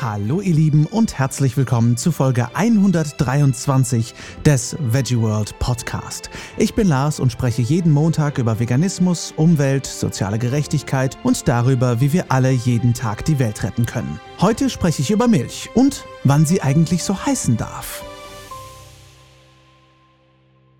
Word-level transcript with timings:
Hallo 0.00 0.40
ihr 0.40 0.54
Lieben 0.54 0.86
und 0.86 1.18
herzlich 1.18 1.56
willkommen 1.56 1.96
zu 1.96 2.12
Folge 2.12 2.54
123 2.54 4.14
des 4.46 4.76
Veggie 4.78 5.18
World 5.18 5.58
Podcast. 5.58 6.30
Ich 6.56 6.74
bin 6.74 6.86
Lars 6.86 7.18
und 7.18 7.32
spreche 7.32 7.62
jeden 7.62 7.90
Montag 7.90 8.38
über 8.38 8.60
Veganismus, 8.60 9.34
Umwelt, 9.36 9.86
soziale 9.86 10.38
Gerechtigkeit 10.38 11.18
und 11.24 11.48
darüber, 11.48 12.00
wie 12.00 12.12
wir 12.12 12.30
alle 12.30 12.52
jeden 12.52 12.94
Tag 12.94 13.24
die 13.24 13.40
Welt 13.40 13.64
retten 13.64 13.86
können. 13.86 14.20
Heute 14.40 14.70
spreche 14.70 15.02
ich 15.02 15.10
über 15.10 15.26
Milch 15.26 15.68
und 15.74 16.04
wann 16.22 16.46
sie 16.46 16.62
eigentlich 16.62 17.02
so 17.02 17.26
heißen 17.26 17.56
darf. 17.56 18.04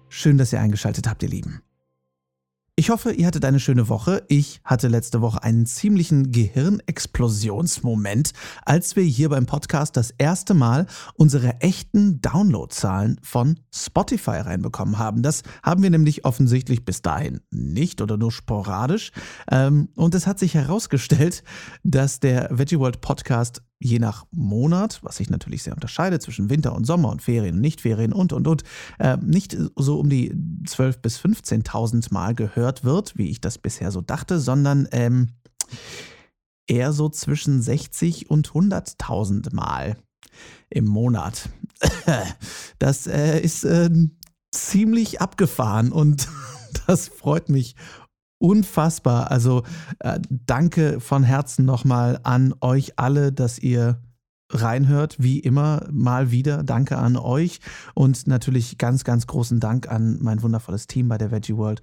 Schön, 0.08 0.38
dass 0.38 0.52
ihr 0.52 0.60
eingeschaltet 0.60 1.08
habt, 1.08 1.24
ihr 1.24 1.28
Lieben. 1.28 1.60
Ich 2.78 2.88
hoffe, 2.90 3.10
ihr 3.10 3.26
hattet 3.26 3.44
eine 3.44 3.58
schöne 3.58 3.88
Woche. 3.88 4.22
Ich 4.28 4.60
hatte 4.62 4.86
letzte 4.86 5.20
Woche 5.20 5.42
einen 5.42 5.66
ziemlichen 5.66 6.30
Gehirnexplosionsmoment, 6.30 8.30
als 8.64 8.94
wir 8.94 9.02
hier 9.02 9.30
beim 9.30 9.46
Podcast 9.46 9.96
das 9.96 10.12
erste 10.16 10.54
Mal 10.54 10.86
unsere 11.14 11.60
echten 11.60 12.20
Downloadzahlen 12.20 13.18
von 13.20 13.58
Spotify 13.74 14.42
reinbekommen 14.42 14.96
haben. 14.96 15.24
Das 15.24 15.42
haben 15.64 15.82
wir 15.82 15.90
nämlich 15.90 16.24
offensichtlich 16.24 16.84
bis 16.84 17.02
dahin 17.02 17.40
nicht 17.50 18.00
oder 18.00 18.16
nur 18.16 18.30
sporadisch. 18.30 19.10
Ähm, 19.50 19.88
und 19.96 20.14
es 20.14 20.28
hat 20.28 20.38
sich 20.38 20.54
herausgestellt, 20.54 21.42
dass 21.82 22.20
der 22.20 22.48
Veggie 22.56 22.78
World 22.78 23.00
Podcast 23.00 23.60
je 23.80 23.98
nach 23.98 24.26
Monat, 24.30 25.00
was 25.02 25.16
sich 25.16 25.30
natürlich 25.30 25.62
sehr 25.62 25.74
unterscheidet 25.74 26.22
zwischen 26.22 26.50
Winter 26.50 26.74
und 26.74 26.84
Sommer 26.84 27.10
und 27.10 27.22
Ferien 27.22 27.56
und 27.56 27.60
Nichtferien 27.60 28.12
und, 28.12 28.32
und, 28.32 28.48
und, 28.48 28.62
äh, 28.98 29.16
nicht 29.18 29.56
so 29.76 29.98
um 29.98 30.08
die 30.08 30.32
12.000 30.32 30.98
bis 31.00 31.18
15.000 31.20 32.12
Mal 32.12 32.34
gehört 32.34 32.84
wird, 32.84 33.16
wie 33.16 33.30
ich 33.30 33.40
das 33.40 33.58
bisher 33.58 33.90
so 33.90 34.00
dachte, 34.00 34.40
sondern 34.40 34.88
ähm, 34.92 35.28
eher 36.66 36.92
so 36.92 37.08
zwischen 37.08 37.62
60 37.62 38.30
und 38.30 38.50
100.000 38.50 39.54
Mal 39.54 39.96
im 40.70 40.84
Monat. 40.84 41.48
Das 42.80 43.08
äh, 43.08 43.40
ist 43.40 43.64
äh, 43.64 43.90
ziemlich 44.52 45.20
abgefahren 45.20 45.90
und 45.90 46.28
das 46.86 47.08
freut 47.08 47.48
mich 47.48 47.74
unfassbar. 48.38 49.30
Also 49.30 49.62
äh, 50.00 50.20
danke 50.28 51.00
von 51.00 51.22
Herzen 51.22 51.64
nochmal 51.64 52.20
an 52.22 52.54
euch 52.60 52.98
alle, 52.98 53.32
dass 53.32 53.58
ihr 53.58 54.00
reinhört, 54.50 55.16
wie 55.18 55.40
immer, 55.40 55.86
mal 55.90 56.30
wieder. 56.30 56.62
Danke 56.62 56.96
an 56.96 57.16
euch 57.16 57.60
und 57.94 58.26
natürlich 58.26 58.78
ganz, 58.78 59.04
ganz 59.04 59.26
großen 59.26 59.60
Dank 59.60 59.88
an 59.90 60.18
mein 60.22 60.42
wundervolles 60.42 60.86
Team 60.86 61.08
bei 61.08 61.18
der 61.18 61.30
Veggie 61.30 61.56
World 61.56 61.82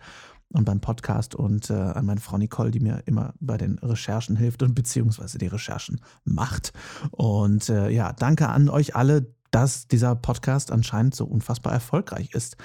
und 0.49 0.65
beim 0.65 0.79
Podcast 0.79 1.35
und 1.35 1.69
äh, 1.69 1.73
an 1.73 2.05
meine 2.05 2.21
Frau 2.21 2.37
Nicole, 2.37 2.71
die 2.71 2.79
mir 2.79 3.03
immer 3.05 3.33
bei 3.39 3.57
den 3.57 3.77
Recherchen 3.79 4.35
hilft 4.35 4.63
und 4.63 4.73
beziehungsweise 4.73 5.37
die 5.37 5.47
Recherchen 5.47 6.01
macht. 6.23 6.71
Und 7.11 7.69
äh, 7.69 7.89
ja, 7.89 8.13
danke 8.13 8.49
an 8.49 8.69
euch 8.69 8.95
alle, 8.95 9.34
dass 9.51 9.87
dieser 9.87 10.15
Podcast 10.15 10.71
anscheinend 10.71 11.15
so 11.15 11.25
unfassbar 11.25 11.73
erfolgreich 11.73 12.33
ist. 12.33 12.57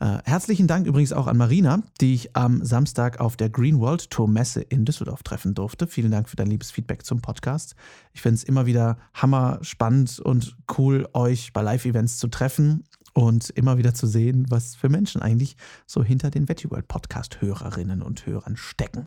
Äh, 0.00 0.18
herzlichen 0.24 0.66
Dank 0.66 0.86
übrigens 0.86 1.12
auch 1.12 1.26
an 1.26 1.36
Marina, 1.36 1.82
die 2.00 2.14
ich 2.14 2.36
am 2.36 2.64
Samstag 2.64 3.20
auf 3.20 3.36
der 3.36 3.50
Green 3.50 3.80
World 3.80 4.10
Tour 4.10 4.28
Messe 4.28 4.62
in 4.62 4.84
Düsseldorf 4.84 5.22
treffen 5.22 5.54
durfte. 5.54 5.86
Vielen 5.86 6.10
Dank 6.10 6.28
für 6.28 6.36
dein 6.36 6.48
liebes 6.48 6.70
Feedback 6.70 7.04
zum 7.04 7.20
Podcast. 7.20 7.74
Ich 8.12 8.22
finde 8.22 8.36
es 8.36 8.44
immer 8.44 8.66
wieder 8.66 8.98
hammer 9.14 9.58
spannend 9.62 10.20
und 10.20 10.56
cool, 10.78 11.08
euch 11.12 11.52
bei 11.52 11.62
Live-Events 11.62 12.18
zu 12.18 12.28
treffen 12.28 12.84
und 13.14 13.50
immer 13.50 13.78
wieder 13.78 13.94
zu 13.94 14.06
sehen, 14.06 14.46
was 14.48 14.76
für 14.76 14.88
Menschen 14.88 15.22
eigentlich 15.22 15.56
so 15.86 16.02
hinter 16.04 16.30
den 16.30 16.48
Veggie 16.48 16.70
World 16.70 16.88
Podcast 16.88 17.40
Hörerinnen 17.40 18.00
und 18.00 18.26
Hörern 18.26 18.56
stecken. 18.56 19.06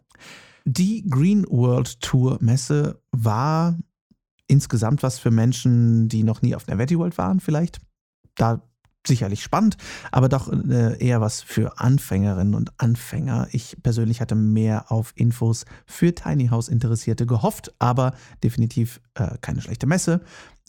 Die 0.66 1.04
Green 1.10 1.46
World 1.50 2.02
Tour 2.02 2.38
Messe 2.40 3.02
war 3.12 3.78
insgesamt 4.52 5.02
was 5.02 5.18
für 5.18 5.32
Menschen, 5.32 6.10
die 6.10 6.24
noch 6.24 6.42
nie 6.42 6.56
auf 6.56 6.68
einer 6.68 6.78
World 6.78 7.18
waren, 7.18 7.40
vielleicht. 7.40 7.80
Da 8.36 8.62
sicherlich 9.08 9.42
spannend, 9.42 9.78
aber 10.12 10.30
doch 10.30 10.52
äh, 10.52 11.04
eher 11.04 11.22
was 11.22 11.42
für 11.42 11.80
Anfängerinnen 11.80 12.54
und 12.54 12.72
Anfänger. 12.78 13.48
Ich 13.52 13.78
persönlich 13.82 14.22
hatte 14.22 14.36
mehr 14.36 14.92
auf 14.92 15.14
Infos 15.16 15.66
für 15.88 16.14
Tiny 16.14 16.50
House 16.50 16.68
Interessierte 16.68 17.26
gehofft, 17.26 17.74
aber 17.80 18.14
definitiv 18.44 19.02
äh, 19.16 19.38
keine 19.42 19.62
schlechte 19.62 19.88
Messe. 19.88 20.22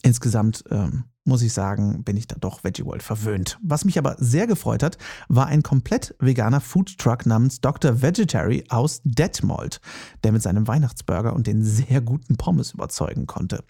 Insgesamt 0.03 0.65
ähm, 0.71 1.05
muss 1.25 1.43
ich 1.43 1.53
sagen, 1.53 2.03
bin 2.05 2.17
ich 2.17 2.27
da 2.27 2.37
doch 2.39 2.65
Veggie 2.65 2.85
World 2.85 3.03
verwöhnt. 3.03 3.59
Was 3.63 3.85
mich 3.85 3.99
aber 3.99 4.17
sehr 4.19 4.47
gefreut 4.47 4.83
hat, 4.83 4.99
war 5.29 5.47
ein 5.47 5.63
komplett 5.63 6.15
veganer 6.19 6.61
Foodtruck 6.61 7.27
namens 7.27 7.61
Dr. 7.61 8.03
Vegetary 8.03 8.65
aus 8.69 9.01
Detmold, 9.05 9.81
der 10.25 10.33
mit 10.33 10.43
seinem 10.43 10.67
Weihnachtsburger 10.67 11.33
und 11.35 11.47
den 11.47 11.63
sehr 11.63 12.01
guten 12.01 12.37
Pommes 12.37 12.73
überzeugen 12.73 13.27
konnte. 13.27 13.65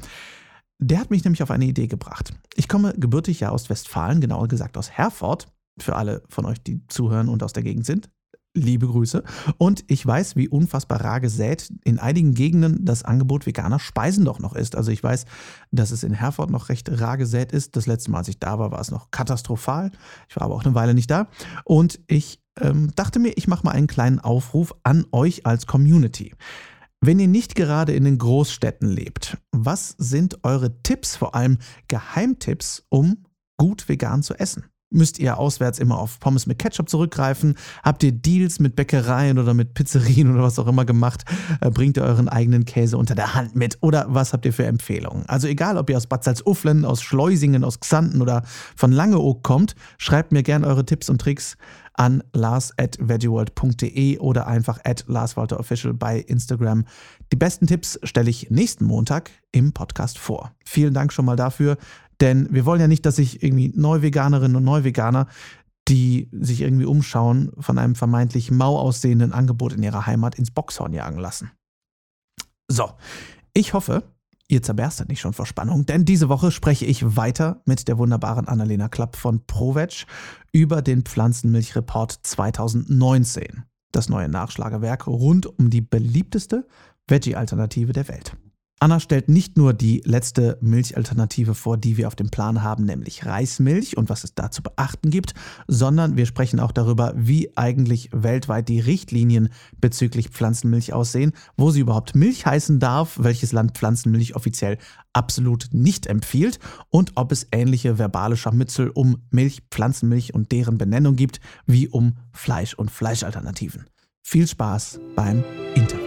Der 0.78 0.98
hat 0.98 1.10
mich 1.10 1.24
nämlich 1.24 1.42
auf 1.42 1.50
eine 1.50 1.66
Idee 1.66 1.86
gebracht. 1.86 2.34
Ich 2.54 2.68
komme 2.68 2.94
gebürtig 2.96 3.40
ja 3.40 3.50
aus 3.50 3.70
Westfalen, 3.70 4.20
genauer 4.20 4.48
gesagt 4.48 4.76
aus 4.76 4.90
Herford. 4.90 5.46
Für 5.78 5.96
alle 5.96 6.22
von 6.28 6.44
euch, 6.44 6.62
die 6.62 6.86
zuhören 6.88 7.28
und 7.28 7.42
aus 7.42 7.52
der 7.52 7.62
Gegend 7.62 7.86
sind, 7.86 8.10
Liebe 8.54 8.86
Grüße. 8.86 9.24
Und 9.56 9.82
ich 9.86 10.04
weiß, 10.04 10.36
wie 10.36 10.46
unfassbar 10.46 11.00
rar 11.00 11.20
gesät 11.20 11.72
in 11.84 11.98
einigen 11.98 12.34
Gegenden 12.34 12.84
das 12.84 13.02
Angebot 13.02 13.46
veganer 13.46 13.78
Speisen 13.78 14.26
doch 14.26 14.40
noch 14.40 14.54
ist. 14.54 14.76
Also 14.76 14.90
ich 14.90 15.02
weiß, 15.02 15.24
dass 15.70 15.90
es 15.90 16.02
in 16.02 16.12
Herford 16.12 16.50
noch 16.50 16.68
recht 16.68 17.00
rar 17.00 17.16
gesät 17.16 17.52
ist. 17.52 17.76
Das 17.76 17.86
letzte 17.86 18.10
Mal, 18.10 18.18
als 18.18 18.28
ich 18.28 18.38
da 18.38 18.58
war, 18.58 18.70
war 18.70 18.80
es 18.80 18.90
noch 18.90 19.10
katastrophal. 19.10 19.90
Ich 20.28 20.36
war 20.36 20.42
aber 20.42 20.54
auch 20.54 20.64
eine 20.64 20.74
Weile 20.74 20.92
nicht 20.92 21.10
da. 21.10 21.28
Und 21.64 22.00
ich 22.08 22.42
ähm, 22.60 22.90
dachte 22.94 23.20
mir, 23.20 23.32
ich 23.36 23.48
mache 23.48 23.64
mal 23.64 23.72
einen 23.72 23.86
kleinen 23.86 24.20
Aufruf 24.20 24.74
an 24.82 25.06
euch 25.12 25.46
als 25.46 25.66
Community. 25.66 26.34
Wenn 27.00 27.18
ihr 27.18 27.28
nicht 27.28 27.54
gerade 27.54 27.94
in 27.94 28.04
den 28.04 28.18
Großstädten 28.18 28.88
lebt, 28.88 29.38
was 29.50 29.94
sind 29.96 30.44
eure 30.44 30.82
Tipps, 30.82 31.16
vor 31.16 31.34
allem 31.34 31.58
Geheimtipps, 31.88 32.84
um 32.90 33.24
gut 33.56 33.88
vegan 33.88 34.22
zu 34.22 34.34
essen? 34.34 34.66
Müsst 34.92 35.18
ihr 35.18 35.38
auswärts 35.38 35.78
immer 35.78 35.98
auf 35.98 36.20
Pommes 36.20 36.46
mit 36.46 36.58
Ketchup 36.58 36.88
zurückgreifen? 36.88 37.56
Habt 37.82 38.02
ihr 38.02 38.12
Deals 38.12 38.60
mit 38.60 38.76
Bäckereien 38.76 39.38
oder 39.38 39.54
mit 39.54 39.74
Pizzerien 39.74 40.30
oder 40.32 40.42
was 40.42 40.58
auch 40.58 40.66
immer 40.66 40.84
gemacht? 40.84 41.24
Äh, 41.60 41.70
bringt 41.70 41.96
ihr 41.96 42.04
euren 42.04 42.28
eigenen 42.28 42.64
Käse 42.64 42.98
unter 42.98 43.14
der 43.14 43.34
Hand 43.34 43.56
mit? 43.56 43.78
Oder 43.80 44.06
was 44.08 44.32
habt 44.32 44.44
ihr 44.44 44.52
für 44.52 44.66
Empfehlungen? 44.66 45.24
Also 45.26 45.48
egal, 45.48 45.76
ob 45.76 45.90
ihr 45.90 45.96
aus 45.96 46.06
Bad 46.06 46.24
Salzuflen, 46.24 46.84
aus 46.84 47.02
Schleusingen, 47.02 47.64
aus 47.64 47.80
Xanten 47.80 48.22
oder 48.22 48.42
von 48.76 48.92
Langeoog 48.92 49.42
kommt, 49.42 49.74
schreibt 49.98 50.32
mir 50.32 50.42
gerne 50.42 50.66
eure 50.66 50.84
Tipps 50.84 51.10
und 51.10 51.20
Tricks 51.20 51.56
an 51.94 52.22
lars 52.32 52.72
at 52.78 52.96
veggieworld.de 53.00 54.18
oder 54.18 54.46
einfach 54.46 54.78
at 54.84 55.04
larswalterofficial 55.08 55.94
bei 55.94 56.18
Instagram. 56.20 56.84
Die 57.32 57.36
besten 57.36 57.66
Tipps 57.66 57.98
stelle 58.02 58.30
ich 58.30 58.50
nächsten 58.50 58.84
Montag 58.84 59.30
im 59.52 59.72
Podcast 59.72 60.18
vor. 60.18 60.52
Vielen 60.64 60.94
Dank 60.94 61.12
schon 61.12 61.24
mal 61.24 61.36
dafür. 61.36 61.76
Denn 62.20 62.48
wir 62.50 62.66
wollen 62.66 62.80
ja 62.80 62.88
nicht, 62.88 63.06
dass 63.06 63.16
sich 63.16 63.42
irgendwie 63.42 63.72
Neuveganerinnen 63.74 64.56
und 64.56 64.64
Neuveganer, 64.64 65.26
die 65.88 66.28
sich 66.32 66.60
irgendwie 66.60 66.84
umschauen, 66.84 67.50
von 67.58 67.78
einem 67.78 67.94
vermeintlich 67.94 68.50
mau 68.50 68.78
aussehenden 68.78 69.32
Angebot 69.32 69.72
in 69.72 69.82
ihrer 69.82 70.06
Heimat 70.06 70.36
ins 70.36 70.50
Boxhorn 70.50 70.92
jagen 70.92 71.18
lassen. 71.18 71.50
So, 72.68 72.92
ich 73.54 73.74
hoffe, 73.74 74.04
ihr 74.48 74.62
zerberstet 74.62 75.08
nicht 75.08 75.20
schon 75.20 75.32
vor 75.32 75.46
Spannung, 75.46 75.86
denn 75.86 76.04
diese 76.04 76.28
Woche 76.28 76.50
spreche 76.50 76.86
ich 76.86 77.16
weiter 77.16 77.62
mit 77.66 77.88
der 77.88 77.98
wunderbaren 77.98 78.48
Annalena 78.48 78.88
Klapp 78.88 79.16
von 79.16 79.44
ProVeg 79.46 80.06
über 80.52 80.82
den 80.82 81.02
Pflanzenmilchreport 81.02 82.12
2019, 82.22 83.64
das 83.90 84.08
neue 84.08 84.28
Nachschlagewerk 84.28 85.06
rund 85.06 85.46
um 85.46 85.70
die 85.70 85.80
beliebteste 85.80 86.66
Veggie-Alternative 87.08 87.92
der 87.92 88.08
Welt. 88.08 88.36
Anna 88.82 88.98
stellt 88.98 89.28
nicht 89.28 89.56
nur 89.56 89.74
die 89.74 90.02
letzte 90.04 90.58
Milchalternative 90.60 91.54
vor, 91.54 91.76
die 91.76 91.98
wir 91.98 92.08
auf 92.08 92.16
dem 92.16 92.30
Plan 92.30 92.64
haben, 92.64 92.84
nämlich 92.84 93.24
Reismilch 93.24 93.96
und 93.96 94.10
was 94.10 94.24
es 94.24 94.34
da 94.34 94.50
zu 94.50 94.60
beachten 94.60 95.10
gibt, 95.10 95.34
sondern 95.68 96.16
wir 96.16 96.26
sprechen 96.26 96.58
auch 96.58 96.72
darüber, 96.72 97.12
wie 97.14 97.56
eigentlich 97.56 98.10
weltweit 98.12 98.68
die 98.68 98.80
Richtlinien 98.80 99.50
bezüglich 99.80 100.30
Pflanzenmilch 100.30 100.92
aussehen, 100.92 101.30
wo 101.56 101.70
sie 101.70 101.78
überhaupt 101.78 102.16
Milch 102.16 102.44
heißen 102.44 102.80
darf, 102.80 103.20
welches 103.20 103.52
Land 103.52 103.78
Pflanzenmilch 103.78 104.34
offiziell 104.34 104.78
absolut 105.12 105.68
nicht 105.70 106.08
empfiehlt 106.08 106.58
und 106.90 107.12
ob 107.14 107.30
es 107.30 107.46
ähnliche 107.52 107.98
verbale 107.98 108.36
Scharmützel 108.36 108.90
um 108.90 109.18
Milch, 109.30 109.62
Pflanzenmilch 109.70 110.34
und 110.34 110.50
deren 110.50 110.76
Benennung 110.76 111.14
gibt, 111.14 111.38
wie 111.66 111.86
um 111.86 112.14
Fleisch 112.32 112.74
und 112.74 112.90
Fleischalternativen. 112.90 113.84
Viel 114.24 114.48
Spaß 114.48 114.98
beim 115.14 115.44
Interview. 115.76 116.01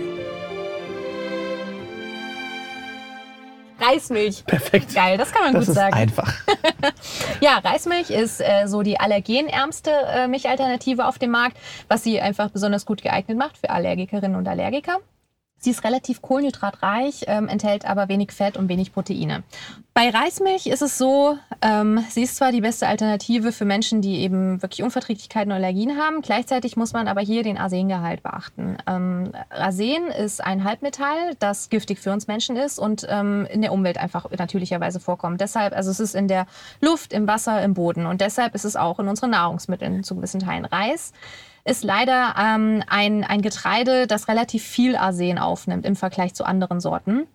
Reismilch. 3.79 4.45
Perfekt. 4.45 4.93
Geil, 4.93 5.17
das 5.17 5.31
kann 5.31 5.43
man 5.43 5.53
das 5.53 5.65
gut 5.67 5.75
sagen. 5.75 5.93
Einfach. 5.93 6.33
ja, 7.41 7.57
Reismilch 7.57 8.09
ist 8.09 8.41
äh, 8.41 8.67
so 8.67 8.81
die 8.81 8.99
allergenärmste 8.99 9.91
äh, 9.91 10.27
Milchalternative 10.27 11.05
auf 11.05 11.19
dem 11.19 11.31
Markt, 11.31 11.57
was 11.87 12.03
sie 12.03 12.19
einfach 12.21 12.49
besonders 12.49 12.85
gut 12.85 13.01
geeignet 13.01 13.37
macht 13.37 13.57
für 13.57 13.69
Allergikerinnen 13.69 14.35
und 14.35 14.47
Allergiker. 14.47 14.99
Sie 15.57 15.71
ist 15.71 15.83
relativ 15.83 16.21
kohlenhydratreich, 16.21 17.25
ähm, 17.27 17.47
enthält 17.47 17.85
aber 17.85 18.07
wenig 18.07 18.31
Fett 18.31 18.55
und 18.55 18.69
wenig 18.69 18.93
Proteine. 18.93 19.43
Bei 19.95 20.09
Reismilch 20.09 20.67
ist 20.67 20.81
es 20.81 20.97
so, 20.97 21.37
ähm, 21.61 22.03
sie 22.09 22.23
ist 22.23 22.35
zwar 22.35 22.51
die 22.51 22.61
beste 22.61 22.87
Alternative 22.87 23.51
für 23.51 23.65
Menschen, 23.65 24.01
die 24.01 24.19
eben 24.19 24.61
wirklich 24.61 24.83
Unverträglichkeiten 24.83 25.51
und 25.51 25.55
Allergien 25.55 25.97
haben. 25.97 26.21
Gleichzeitig 26.21 26.75
muss 26.75 26.93
man 26.93 27.07
aber 27.07 27.21
hier 27.21 27.43
den 27.43 27.57
Arsengehalt 27.57 28.21
beachten. 28.21 28.77
Ähm, 28.85 29.31
Arsen 29.49 30.07
ist 30.07 30.43
ein 30.43 30.65
Halbmetall, 30.65 31.35
das 31.39 31.69
giftig 31.69 31.99
für 31.99 32.11
uns 32.11 32.27
Menschen 32.27 32.57
ist 32.57 32.77
und 32.77 33.07
ähm, 33.09 33.47
in 33.49 33.61
der 33.61 33.71
Umwelt 33.71 33.97
einfach 33.97 34.29
natürlicherweise 34.37 34.99
vorkommt. 34.99 35.41
Deshalb, 35.41 35.73
also 35.73 35.89
es 35.89 35.99
ist 35.99 36.13
in 36.13 36.27
der 36.27 36.45
Luft, 36.81 37.13
im 37.13 37.25
Wasser, 37.27 37.63
im 37.63 37.73
Boden 37.73 38.05
und 38.05 38.21
deshalb 38.21 38.53
ist 38.53 38.65
es 38.65 38.75
auch 38.75 38.99
in 38.99 39.07
unseren 39.07 39.31
Nahrungsmitteln 39.31 40.03
zu 40.03 40.15
gewissen 40.15 40.41
Teilen. 40.41 40.65
Reis 40.65 41.13
ist 41.65 41.83
leider 41.83 42.35
ähm, 42.39 42.83
ein, 42.87 43.23
ein 43.23 43.41
Getreide, 43.41 44.07
das 44.07 44.27
relativ 44.27 44.63
viel 44.63 44.95
Arsen 44.95 45.39
aufnimmt 45.39 45.85
im 45.85 45.95
Vergleich 45.95 46.33
zu 46.33 46.45
anderen 46.45 46.79
Sorten 46.79 47.27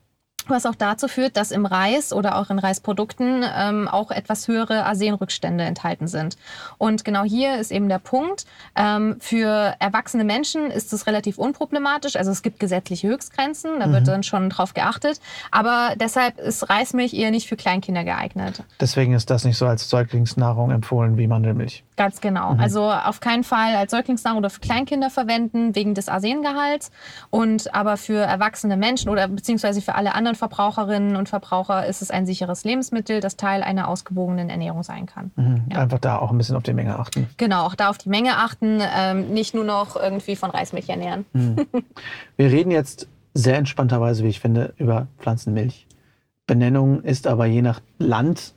was 0.48 0.66
auch 0.66 0.74
dazu 0.74 1.08
führt, 1.08 1.36
dass 1.36 1.50
im 1.50 1.66
Reis 1.66 2.12
oder 2.12 2.36
auch 2.36 2.50
in 2.50 2.58
Reisprodukten 2.58 3.44
ähm, 3.54 3.88
auch 3.88 4.10
etwas 4.10 4.48
höhere 4.48 4.84
Arsenrückstände 4.84 5.64
enthalten 5.64 6.08
sind. 6.08 6.36
Und 6.78 7.04
genau 7.04 7.24
hier 7.24 7.58
ist 7.58 7.70
eben 7.70 7.88
der 7.88 7.98
Punkt. 7.98 8.46
Ähm, 8.76 9.16
für 9.20 9.74
erwachsene 9.78 10.24
Menschen 10.24 10.70
ist 10.70 10.92
es 10.92 11.06
relativ 11.06 11.38
unproblematisch. 11.38 12.16
Also 12.16 12.30
es 12.30 12.42
gibt 12.42 12.60
gesetzliche 12.60 13.08
Höchstgrenzen, 13.08 13.80
da 13.80 13.86
mhm. 13.86 13.92
wird 13.92 14.08
dann 14.08 14.22
schon 14.22 14.50
drauf 14.50 14.74
geachtet. 14.74 15.20
Aber 15.50 15.94
deshalb 15.96 16.38
ist 16.38 16.70
Reismilch 16.70 17.14
eher 17.14 17.30
nicht 17.30 17.48
für 17.48 17.56
Kleinkinder 17.56 18.04
geeignet. 18.04 18.62
Deswegen 18.80 19.14
ist 19.14 19.30
das 19.30 19.44
nicht 19.44 19.58
so 19.58 19.66
als 19.66 19.88
Säuglingsnahrung 19.90 20.70
empfohlen 20.70 21.16
wie 21.16 21.26
Mandelmilch. 21.26 21.84
Ganz 21.96 22.20
genau. 22.20 22.54
Mhm. 22.54 22.60
Also 22.60 22.90
auf 22.90 23.20
keinen 23.20 23.44
Fall 23.44 23.74
als 23.76 23.90
Säuglingsnahrung 23.90 24.38
oder 24.38 24.50
für 24.50 24.60
Kleinkinder 24.60 25.10
verwenden 25.10 25.74
wegen 25.74 25.94
des 25.94 26.08
Arsengehalts. 26.08 26.90
Und 27.28 27.74
aber 27.74 27.96
für 27.96 28.20
erwachsene 28.20 28.76
Menschen 28.76 29.10
oder 29.10 29.28
beziehungsweise 29.28 29.82
für 29.82 29.94
alle 29.94 30.14
anderen 30.14 30.29
Verbraucherinnen 30.34 31.16
und 31.16 31.28
Verbraucher 31.28 31.86
ist 31.86 32.02
es 32.02 32.10
ein 32.10 32.26
sicheres 32.26 32.64
Lebensmittel, 32.64 33.20
das 33.20 33.36
Teil 33.36 33.62
einer 33.62 33.88
ausgewogenen 33.88 34.50
Ernährung 34.50 34.82
sein 34.82 35.06
kann. 35.06 35.30
Mhm. 35.36 35.64
Ja. 35.70 35.78
Einfach 35.78 35.98
da 35.98 36.18
auch 36.18 36.30
ein 36.30 36.38
bisschen 36.38 36.56
auf 36.56 36.62
die 36.62 36.72
Menge 36.72 36.98
achten. 36.98 37.28
Genau, 37.36 37.66
auch 37.66 37.74
da 37.74 37.90
auf 37.90 37.98
die 37.98 38.08
Menge 38.08 38.36
achten, 38.36 38.80
ähm, 38.96 39.28
nicht 39.28 39.54
nur 39.54 39.64
noch 39.64 39.96
irgendwie 39.96 40.36
von 40.36 40.50
Reismilch 40.50 40.88
ernähren. 40.88 41.26
Mhm. 41.32 41.66
Wir 42.36 42.50
reden 42.50 42.70
jetzt 42.70 43.08
sehr 43.34 43.56
entspannterweise, 43.56 44.24
wie 44.24 44.28
ich 44.28 44.40
finde, 44.40 44.74
über 44.76 45.06
Pflanzenmilch. 45.18 45.86
Benennung 46.46 47.02
ist 47.02 47.26
aber 47.26 47.46
je 47.46 47.62
nach 47.62 47.80
Land 47.98 48.54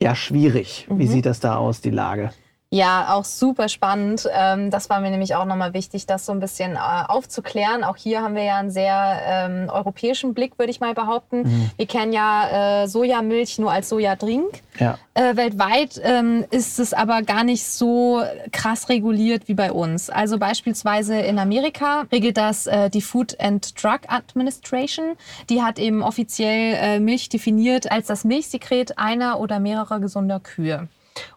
ja 0.00 0.14
schwierig. 0.14 0.86
Wie 0.90 1.06
mhm. 1.06 1.08
sieht 1.08 1.26
das 1.26 1.40
da 1.40 1.56
aus, 1.56 1.80
die 1.80 1.90
Lage? 1.90 2.32
Ja, 2.70 3.14
auch 3.14 3.24
super 3.24 3.70
spannend. 3.70 4.28
Ähm, 4.30 4.70
das 4.70 4.90
war 4.90 5.00
mir 5.00 5.10
nämlich 5.10 5.34
auch 5.34 5.46
nochmal 5.46 5.72
wichtig, 5.72 6.04
das 6.04 6.26
so 6.26 6.32
ein 6.32 6.40
bisschen 6.40 6.76
äh, 6.76 6.78
aufzuklären. 6.78 7.82
Auch 7.82 7.96
hier 7.96 8.20
haben 8.20 8.34
wir 8.34 8.42
ja 8.42 8.58
einen 8.58 8.70
sehr 8.70 9.22
ähm, 9.24 9.70
europäischen 9.70 10.34
Blick, 10.34 10.58
würde 10.58 10.70
ich 10.70 10.78
mal 10.78 10.92
behaupten. 10.92 11.44
Mhm. 11.44 11.70
Wir 11.78 11.86
kennen 11.86 12.12
ja 12.12 12.82
äh, 12.82 12.86
Sojamilch 12.86 13.58
nur 13.58 13.72
als 13.72 13.88
Sojadrink. 13.88 14.60
Ja. 14.78 14.98
Äh, 15.14 15.36
weltweit 15.36 15.98
ähm, 16.04 16.44
ist 16.50 16.78
es 16.78 16.92
aber 16.92 17.22
gar 17.22 17.42
nicht 17.42 17.64
so 17.64 18.22
krass 18.52 18.90
reguliert 18.90 19.48
wie 19.48 19.54
bei 19.54 19.72
uns. 19.72 20.10
Also 20.10 20.38
beispielsweise 20.38 21.18
in 21.18 21.38
Amerika 21.38 22.04
regelt 22.12 22.36
das 22.36 22.66
äh, 22.66 22.90
die 22.90 23.00
Food 23.00 23.40
and 23.40 23.82
Drug 23.82 24.00
Administration. 24.08 25.16
Die 25.48 25.62
hat 25.62 25.78
eben 25.78 26.02
offiziell 26.02 26.74
äh, 26.74 27.00
Milch 27.00 27.30
definiert 27.30 27.90
als 27.90 28.08
das 28.08 28.24
Milchsekret 28.24 28.98
einer 28.98 29.40
oder 29.40 29.58
mehrerer 29.58 30.00
gesunder 30.00 30.38
Kühe. 30.38 30.86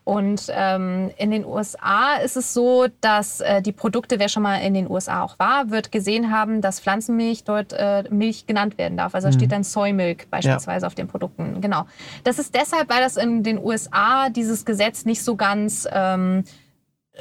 Und 0.04 0.48
ähm, 0.50 1.12
in 1.18 1.32
den 1.32 1.46
USA 1.46 2.16
ist 2.16 2.38
es 2.38 2.54
so, 2.54 2.88
dass 3.02 3.42
äh, 3.42 3.62
die 3.62 3.72
Produkte, 3.72 4.20
wer 4.20 4.30
schon 4.30 4.44
mal 4.44 4.58
in 4.58 4.74
den 4.74 4.90
USA 4.90 5.24
auch 5.24 5.40
war, 5.40 5.70
wird 5.70 5.92
gesehen 5.92 6.32
haben, 6.32 6.62
dass 6.62 6.80
Pflanzenmilch 6.80 7.44
dort 7.44 7.74
äh, 7.74 8.04
Milch 8.10 8.48
genannt 8.48 8.78
werden 8.78 8.98
darf. 8.98 9.16
Also 9.16 9.28
mhm. 9.28 9.34
steht 9.34 9.52
dann 9.52 9.64
Soy 9.64 9.94
Milk 9.94 10.30
beispielsweise 10.30 10.84
ja. 10.84 10.88
auf 10.88 10.96
den 10.96 11.08
Produkten. 11.08 11.62
Genau. 11.62 11.86
Das 12.24 12.40
ist 12.40 12.56
deshalb, 12.56 12.90
weil 12.90 13.02
das 13.02 13.18
in 13.18 13.44
den 13.44 13.58
USA 13.58 14.30
dieses 14.30 14.66
Gesetz 14.66 15.06
nicht 15.06 15.24
so 15.24 15.36
ganz 15.36 15.88
ähm, 15.92 16.44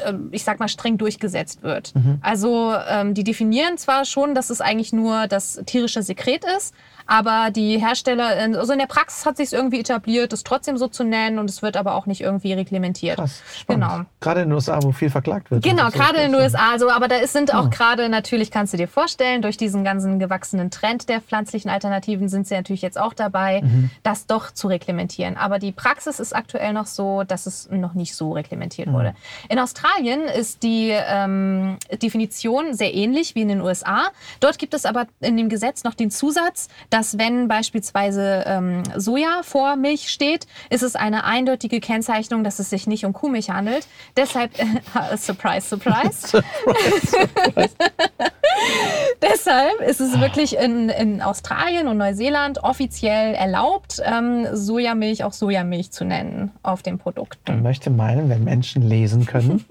ähm, 0.04 0.28
ich 0.30 0.44
sag 0.44 0.60
mal, 0.60 0.68
streng 0.68 0.98
durchgesetzt 0.98 1.62
wird. 1.62 1.94
Mhm. 1.94 2.18
Also 2.22 2.74
ähm, 2.88 3.14
die 3.14 3.24
definieren 3.24 3.76
zwar 3.76 4.04
schon, 4.04 4.34
dass 4.34 4.50
es 4.50 4.60
eigentlich 4.60 4.92
nur 4.92 5.26
das 5.26 5.60
tierische 5.66 6.02
Sekret 6.02 6.44
ist, 6.56 6.74
aber 7.06 7.50
die 7.50 7.78
Hersteller, 7.78 8.58
also 8.58 8.72
in 8.72 8.78
der 8.78 8.86
Praxis 8.86 9.26
hat 9.26 9.36
sich 9.36 9.46
es 9.46 9.52
irgendwie 9.52 9.80
etabliert, 9.80 10.32
es 10.32 10.44
trotzdem 10.44 10.76
so 10.76 10.88
zu 10.88 11.04
nennen 11.04 11.38
und 11.38 11.48
es 11.48 11.62
wird 11.62 11.76
aber 11.76 11.94
auch 11.94 12.06
nicht 12.06 12.20
irgendwie 12.20 12.52
reglementiert. 12.52 13.16
Krass, 13.16 13.42
genau. 13.66 14.02
Gerade 14.20 14.42
in 14.42 14.48
den 14.48 14.54
USA, 14.54 14.82
wo 14.82 14.92
viel 14.92 15.10
verklagt 15.10 15.50
wird. 15.50 15.62
Genau, 15.62 15.90
gerade 15.90 16.18
in 16.18 16.32
den 16.32 16.40
USA. 16.40 16.72
Also, 16.72 16.90
aber 16.90 17.08
da 17.08 17.16
ist, 17.16 17.32
sind 17.32 17.54
auch 17.54 17.66
oh. 17.66 17.70
gerade 17.70 18.08
natürlich, 18.08 18.50
kannst 18.50 18.72
du 18.72 18.76
dir 18.76 18.88
vorstellen, 18.88 19.42
durch 19.42 19.56
diesen 19.56 19.84
ganzen 19.84 20.18
gewachsenen 20.18 20.70
Trend 20.70 21.08
der 21.08 21.20
pflanzlichen 21.20 21.70
Alternativen 21.70 22.28
sind 22.28 22.46
sie 22.46 22.54
natürlich 22.54 22.82
jetzt 22.82 22.98
auch 23.00 23.14
dabei, 23.14 23.62
mhm. 23.62 23.90
das 24.02 24.26
doch 24.26 24.50
zu 24.50 24.68
reglementieren. 24.68 25.36
Aber 25.36 25.58
die 25.58 25.72
Praxis 25.72 26.20
ist 26.20 26.34
aktuell 26.34 26.72
noch 26.72 26.86
so, 26.86 27.24
dass 27.24 27.46
es 27.46 27.68
noch 27.70 27.94
nicht 27.94 28.14
so 28.14 28.32
reglementiert 28.32 28.88
mhm. 28.88 28.92
wurde. 28.92 29.14
In 29.48 29.58
Australien 29.58 30.22
ist 30.22 30.62
die 30.62 30.90
ähm, 30.90 31.78
Definition 32.02 32.74
sehr 32.74 32.94
ähnlich 32.94 33.34
wie 33.34 33.42
in 33.42 33.48
den 33.48 33.60
USA. 33.60 34.08
Dort 34.40 34.58
gibt 34.58 34.74
es 34.74 34.84
aber 34.84 35.06
in 35.20 35.36
dem 35.36 35.48
Gesetz 35.48 35.84
noch 35.84 35.94
den 35.94 36.10
Zusatz, 36.10 36.68
dass 36.90 36.99
dass 37.00 37.16
wenn 37.16 37.48
beispielsweise 37.48 38.44
ähm, 38.46 38.82
Soja 38.94 39.40
vor 39.42 39.76
Milch 39.76 40.10
steht, 40.10 40.46
ist 40.68 40.82
es 40.82 40.96
eine 40.96 41.24
eindeutige 41.24 41.80
Kennzeichnung, 41.80 42.44
dass 42.44 42.58
es 42.58 42.68
sich 42.68 42.86
nicht 42.86 43.06
um 43.06 43.14
Kuhmilch 43.14 43.48
handelt. 43.48 43.86
Deshalb, 44.18 44.52
äh, 44.58 44.66
surprise, 45.16 45.66
surprise. 45.66 46.28
surprise, 46.28 47.06
surprise. 47.06 47.74
Deshalb 49.22 49.80
ist 49.80 50.00
es 50.00 50.20
wirklich 50.20 50.58
in, 50.58 50.90
in 50.90 51.22
Australien 51.22 51.88
und 51.88 51.96
Neuseeland 51.96 52.62
offiziell 52.62 53.34
erlaubt, 53.34 54.02
ähm, 54.04 54.46
Sojamilch 54.52 55.24
auch 55.24 55.32
Sojamilch 55.32 55.92
zu 55.92 56.04
nennen 56.04 56.50
auf 56.62 56.82
den 56.82 56.98
Produkten. 56.98 57.50
Man 57.50 57.62
möchte 57.62 57.88
meinen, 57.88 58.28
wenn 58.28 58.44
Menschen 58.44 58.82
lesen 58.82 59.24
können. 59.24 59.64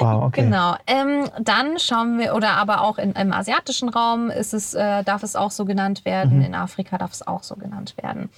wow, 0.00 0.24
okay. 0.24 0.42
Genau. 0.42 0.74
Ähm, 0.88 1.28
dann 1.40 1.78
schauen 1.78 2.18
wir, 2.18 2.34
oder 2.34 2.50
aber 2.54 2.80
auch 2.80 2.98
in, 2.98 3.12
im 3.12 3.32
asiatischen 3.32 3.88
Raum 3.88 4.28
ist 4.30 4.54
es, 4.54 4.74
äh, 4.74 5.04
darf 5.04 5.22
es 5.22 5.36
auch 5.36 5.52
so 5.52 5.64
genannt 5.64 6.04
werden 6.04 6.21
werden. 6.22 6.38
Mhm. 6.38 6.44
In 6.44 6.54
Afrika 6.54 6.98
darf 6.98 7.12
es 7.12 7.26
auch 7.26 7.42
so 7.42 7.56
genannt 7.56 7.94
werden. 8.00 8.30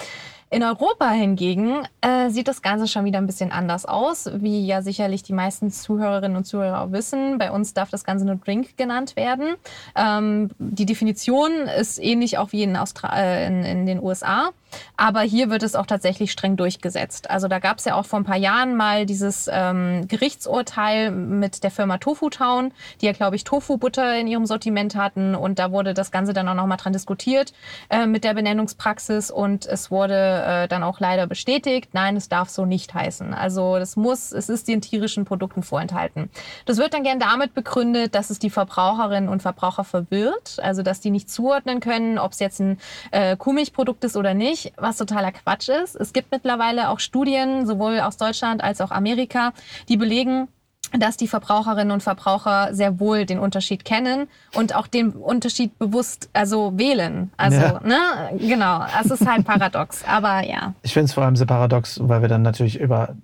In 0.54 0.62
Europa 0.62 1.10
hingegen 1.10 1.82
äh, 2.00 2.30
sieht 2.30 2.46
das 2.46 2.62
Ganze 2.62 2.86
schon 2.86 3.04
wieder 3.04 3.18
ein 3.18 3.26
bisschen 3.26 3.50
anders 3.50 3.86
aus, 3.86 4.30
wie 4.34 4.64
ja 4.64 4.82
sicherlich 4.82 5.24
die 5.24 5.32
meisten 5.32 5.72
Zuhörerinnen 5.72 6.36
und 6.36 6.44
Zuhörer 6.44 6.82
auch 6.82 6.92
wissen. 6.92 7.38
Bei 7.38 7.50
uns 7.50 7.74
darf 7.74 7.90
das 7.90 8.04
Ganze 8.04 8.24
nur 8.24 8.36
Drink 8.36 8.76
genannt 8.76 9.16
werden. 9.16 9.56
Ähm, 9.96 10.52
die 10.60 10.86
Definition 10.86 11.50
ist 11.76 11.98
ähnlich 12.00 12.38
auch 12.38 12.52
wie 12.52 12.62
in, 12.62 12.76
Austra 12.76 13.18
äh, 13.18 13.48
in, 13.48 13.64
in 13.64 13.84
den 13.84 14.00
USA. 14.00 14.52
Aber 14.96 15.20
hier 15.20 15.50
wird 15.50 15.62
es 15.62 15.74
auch 15.74 15.86
tatsächlich 15.86 16.32
streng 16.32 16.56
durchgesetzt. 16.56 17.30
Also 17.30 17.48
da 17.48 17.58
gab 17.58 17.78
es 17.78 17.84
ja 17.84 17.94
auch 17.94 18.06
vor 18.06 18.20
ein 18.20 18.24
paar 18.24 18.36
Jahren 18.36 18.76
mal 18.76 19.06
dieses 19.06 19.48
ähm, 19.52 20.06
Gerichtsurteil 20.08 21.10
mit 21.10 21.64
der 21.64 21.70
Firma 21.70 21.98
Tofu 21.98 22.30
Town, 22.30 22.72
die 23.00 23.06
ja, 23.06 23.12
glaube 23.12 23.36
ich, 23.36 23.44
Tofu-Butter 23.44 24.18
in 24.18 24.26
ihrem 24.26 24.46
Sortiment 24.46 24.94
hatten. 24.94 25.34
Und 25.34 25.58
da 25.58 25.72
wurde 25.72 25.94
das 25.94 26.10
Ganze 26.10 26.32
dann 26.32 26.48
auch 26.48 26.54
nochmal 26.54 26.78
dran 26.78 26.92
diskutiert 26.92 27.52
äh, 27.90 28.06
mit 28.06 28.24
der 28.24 28.34
Benennungspraxis. 28.34 29.30
Und 29.30 29.66
es 29.66 29.90
wurde 29.90 30.43
äh, 30.44 30.68
dann 30.68 30.82
auch 30.82 31.00
leider 31.00 31.26
bestätigt, 31.26 31.90
nein, 31.92 32.16
es 32.16 32.28
darf 32.28 32.48
so 32.48 32.64
nicht 32.64 32.94
heißen. 32.94 33.34
Also 33.34 33.78
das 33.78 33.96
muss, 33.96 34.32
es 34.32 34.48
ist 34.48 34.68
den 34.68 34.80
tierischen 34.80 35.24
Produkten 35.24 35.62
vorenthalten. 35.62 36.30
Das 36.66 36.78
wird 36.78 36.94
dann 36.94 37.02
gern 37.02 37.18
damit 37.18 37.54
begründet, 37.54 38.14
dass 38.14 38.30
es 38.30 38.38
die 38.38 38.50
Verbraucherinnen 38.50 39.28
und 39.28 39.42
Verbraucher 39.42 39.84
verwirrt. 39.84 40.58
Also 40.62 40.82
dass 40.82 41.00
die 41.00 41.10
nicht 41.10 41.30
zuordnen 41.30 41.80
können, 41.80 42.18
ob 42.18 42.32
es 42.32 42.40
jetzt 42.40 42.60
ein 42.60 42.78
äh, 43.10 43.36
Kuhmilchprodukt 43.36 44.04
ist 44.04 44.16
oder 44.16 44.34
nicht 44.34 44.72
was 44.76 44.96
totaler 44.96 45.32
Quatsch 45.32 45.68
ist. 45.68 45.96
Es 45.96 46.12
gibt 46.12 46.30
mittlerweile 46.30 46.90
auch 46.90 47.00
Studien, 47.00 47.66
sowohl 47.66 48.00
aus 48.00 48.16
Deutschland 48.16 48.62
als 48.62 48.80
auch 48.80 48.90
Amerika, 48.90 49.52
die 49.88 49.96
belegen, 49.96 50.48
dass 50.92 51.16
die 51.16 51.28
Verbraucherinnen 51.28 51.90
und 51.90 52.02
Verbraucher 52.02 52.74
sehr 52.74 53.00
wohl 53.00 53.26
den 53.26 53.38
Unterschied 53.38 53.84
kennen 53.84 54.28
und 54.54 54.74
auch 54.74 54.86
den 54.86 55.10
Unterschied 55.10 55.78
bewusst 55.78 56.28
also 56.32 56.76
wählen. 56.78 57.30
Also, 57.36 57.60
ja. 57.60 57.80
ne, 57.84 58.38
genau. 58.38 58.84
Es 59.00 59.10
ist 59.10 59.26
halt 59.26 59.44
paradox, 59.46 60.04
aber 60.06 60.44
ja. 60.44 60.74
Ich 60.82 60.92
finde 60.92 61.06
es 61.06 61.14
vor 61.14 61.24
allem 61.24 61.36
so 61.36 61.46
paradox, 61.46 62.00
weil 62.02 62.22
wir 62.22 62.28
dann 62.28 62.42
natürlich 62.42 62.78
über 62.80 63.14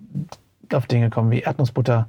auf 0.73 0.85
Dinge 0.85 1.09
kommen 1.09 1.31
wie 1.31 1.39
Erdnussbutter, 1.39 2.07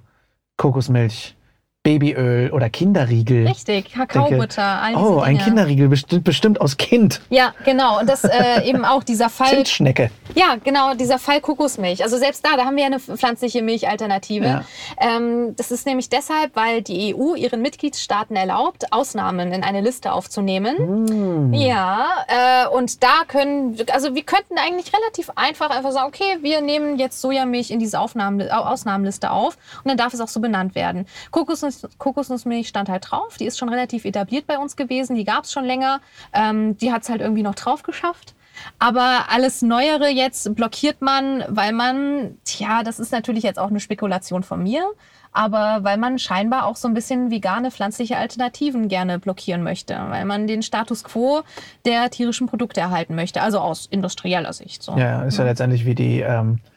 Kokosmilch, 0.56 1.34
Babyöl 1.82 2.52
oder 2.52 2.70
Kinderriegel. 2.70 3.48
Richtig, 3.48 3.92
Kakaobutter. 3.92 4.62
All 4.62 4.94
oh, 4.94 5.18
ein 5.18 5.36
Kinderriegel, 5.38 5.88
bestimmt, 5.88 6.22
bestimmt 6.22 6.60
aus 6.60 6.76
Kind. 6.76 7.20
Ja, 7.28 7.54
genau. 7.64 7.98
Und 7.98 8.08
das 8.08 8.22
äh, 8.22 8.62
eben 8.64 8.84
auch 8.84 9.02
dieser 9.02 9.28
Fall. 9.28 9.48
Zimtschnecke. 9.48 10.12
Ja, 10.36 10.56
genau, 10.62 10.94
dieser 10.94 11.18
Fall 11.18 11.40
Kokosmilch. 11.40 12.04
Also 12.04 12.18
selbst 12.18 12.44
da, 12.46 12.56
da 12.56 12.66
haben 12.66 12.76
wir 12.76 12.82
ja 12.82 12.86
eine 12.86 13.00
pflanzliche 13.00 13.62
Milchalternative. 13.62 14.46
Ja. 14.46 14.64
Ähm, 15.00 15.56
das 15.56 15.72
ist 15.72 15.84
nämlich 15.84 16.08
deshalb, 16.08 16.54
weil 16.54 16.82
die 16.82 17.16
EU 17.16 17.34
ihren 17.34 17.60
Mitgliedstaaten 17.60 18.36
erlaubt, 18.36 18.92
Ausnahmen 18.92 19.52
in 19.52 19.64
eine 19.64 19.80
Liste 19.80 20.12
aufzunehmen. 20.12 21.48
Mm. 21.50 21.52
Ja, 21.52 22.06
äh, 22.28 22.68
und 22.68 23.02
da 23.02 23.22
können, 23.26 23.76
also 23.92 24.14
wir 24.14 24.22
könnten 24.22 24.56
eigentlich 24.56 24.92
relativ 24.94 25.30
einfach 25.34 25.70
einfach 25.70 25.90
sagen, 25.90 26.06
okay, 26.06 26.38
wir 26.42 26.60
nehmen 26.60 26.96
jetzt 26.96 27.20
Sojamilch 27.20 27.72
in 27.72 27.80
diese 27.80 27.98
Aufnahmen, 27.98 28.48
Ausnahmenliste 28.48 29.32
auf 29.32 29.58
und 29.82 29.88
dann 29.88 29.96
darf 29.96 30.14
es 30.14 30.20
auch 30.20 30.28
so 30.28 30.38
benannt 30.38 30.76
werden. 30.76 31.06
Kokosnuss 31.32 31.71
Kokosnuss, 31.72 31.98
Kokosnussmilch 31.98 32.68
stand 32.68 32.88
halt 32.88 33.10
drauf. 33.10 33.36
Die 33.36 33.46
ist 33.46 33.58
schon 33.58 33.68
relativ 33.68 34.04
etabliert 34.04 34.46
bei 34.46 34.58
uns 34.58 34.76
gewesen. 34.76 35.16
Die 35.16 35.24
gab 35.24 35.44
es 35.44 35.52
schon 35.52 35.64
länger. 35.64 36.00
Ähm, 36.32 36.76
die 36.76 36.92
hat 36.92 37.02
es 37.02 37.08
halt 37.08 37.20
irgendwie 37.20 37.42
noch 37.42 37.54
drauf 37.54 37.82
geschafft. 37.82 38.34
Aber 38.78 39.26
alles 39.28 39.62
Neuere 39.62 40.08
jetzt 40.08 40.54
blockiert 40.54 41.00
man, 41.00 41.42
weil 41.48 41.72
man, 41.72 42.36
tja, 42.44 42.82
das 42.82 43.00
ist 43.00 43.10
natürlich 43.10 43.42
jetzt 43.42 43.58
auch 43.58 43.70
eine 43.70 43.80
Spekulation 43.80 44.42
von 44.42 44.62
mir, 44.62 44.84
aber 45.32 45.82
weil 45.82 45.96
man 45.96 46.18
scheinbar 46.18 46.66
auch 46.66 46.76
so 46.76 46.86
ein 46.86 46.94
bisschen 46.94 47.30
vegane 47.30 47.70
pflanzliche 47.70 48.18
Alternativen 48.18 48.88
gerne 48.88 49.18
blockieren 49.18 49.62
möchte, 49.62 49.98
weil 50.10 50.26
man 50.26 50.46
den 50.46 50.62
Status 50.62 51.02
quo 51.02 51.40
der 51.86 52.10
tierischen 52.10 52.46
Produkte 52.46 52.80
erhalten 52.80 53.14
möchte, 53.14 53.40
also 53.40 53.58
aus 53.58 53.86
industrieller 53.86 54.52
Sicht. 54.52 54.82
So. 54.82 54.96
Ja, 54.96 55.22
ist 55.22 55.38
ja, 55.38 55.44
ja 55.44 55.50
letztendlich 55.50 55.86
wie 55.86 55.94
die 55.94 56.20
ähm, 56.20 56.58
äh, 56.58 56.71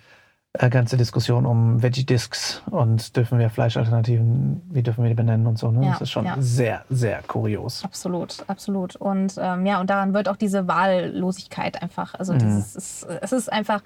ganze 0.70 0.98
Diskussion 0.98 1.46
um 1.46 1.82
Veggie-Discs 1.82 2.62
und 2.70 3.16
dürfen 3.16 3.40
wir 3.40 3.50
Fleischalternativen, 3.50 4.62
wie 4.70 4.84
dürfen 4.84 5.04
wir 5.04 5.10
die 5.10 5.16
benennen 5.16 5.48
und 5.48 5.58
so. 5.58 5.72
Ne? 5.72 5.86
Ja, 5.86 5.92
das 5.94 6.02
ist 6.02 6.12
schon 6.12 6.26
ja. 6.26 6.36
sehr, 6.40 6.86
sehr 6.90 7.22
kurios. 7.28 7.84
Absolut, 7.84 8.44
absolut. 8.48 8.96
Und 8.96 9.36
ähm, 9.38 9.66
ja, 9.66 9.80
und 9.80 9.90
daran 9.90 10.14
wird 10.14 10.30
auch 10.30 10.36
diese 10.36 10.68
Wahllosigkeit 10.68 11.82
einfach, 11.82 12.14
also 12.16 12.34
mhm. 12.34 12.40
dieses, 12.40 12.76
es, 12.76 13.08
es 13.22 13.32
ist 13.32 13.52
einfach 13.52 13.82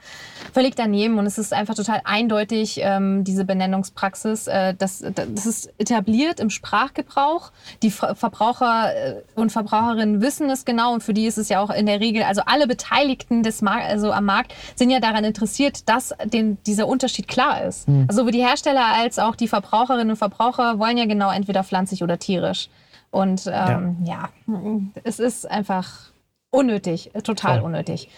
völlig 0.54 0.76
daneben 0.76 1.18
und 1.18 1.26
es 1.26 1.38
ist 1.38 1.54
einfach 1.54 1.76
total 1.76 2.02
eindeutig, 2.04 2.80
ähm, 2.82 3.24
diese 3.24 3.46
Benennungspraxis. 3.46 4.48
Äh, 4.48 4.76
das, 4.76 5.04
das 5.14 5.46
ist 5.46 5.74
etabliert 5.78 6.40
im 6.40 6.50
Sprachgebrauch. 6.50 7.52
Die 7.84 7.92
Verbraucher 7.92 8.94
äh, 8.96 9.16
und 9.36 9.52
Verbraucherinnen 9.52 10.22
wissen 10.22 10.50
es 10.50 10.66
genau 10.66 10.94
und 10.94 11.04
für 11.04 11.14
die 11.14 11.26
ist 11.26 11.38
es 11.38 11.50
ja 11.50 11.60
auch 11.62 11.70
in 11.70 11.86
der 11.86 12.00
Regel, 12.00 12.24
also 12.24 12.42
alle 12.46 12.68
Beteiligten 12.68 13.44
des 13.44 13.62
Mar 13.62 13.80
also 13.82 14.12
am 14.12 14.26
Markt 14.26 14.54
sind 14.76 14.90
ja 14.90 15.00
daran 15.00 15.24
interessiert, 15.24 15.88
dass 15.90 16.14
den 16.26 16.58
dieser 16.66 16.88
Unterschied 16.88 17.28
klar 17.28 17.64
ist. 17.64 17.88
Mhm. 17.88 18.06
Also 18.08 18.22
sowohl 18.22 18.32
die 18.32 18.46
Hersteller 18.46 18.86
als 18.96 19.20
auch 19.20 19.36
die 19.36 19.48
Verbraucherinnen 19.48 20.12
und 20.12 20.18
Verbraucher 20.18 20.80
wollen 20.80 20.98
ja 20.98 21.06
genau 21.06 21.32
entweder 21.32 21.64
pflanzlich 21.64 22.04
oder 22.04 22.20
tierisch. 22.20 22.70
Und 23.12 23.48
ähm, 23.48 23.98
ja. 24.06 24.30
ja. 24.48 24.82
es 25.04 25.20
ist 25.20 25.50
einfach 25.50 26.12
unnötig, 26.52 27.12
total 27.24 27.58
Voll. 27.60 27.66
unnötig. 27.66 28.10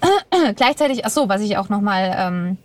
Gleichzeitig, 0.56 1.04
ach 1.04 1.10
so, 1.10 1.28
was 1.28 1.40
ich 1.42 1.56
auch 1.56 1.68
nochmal 1.68 2.14
ähm, 2.16 2.58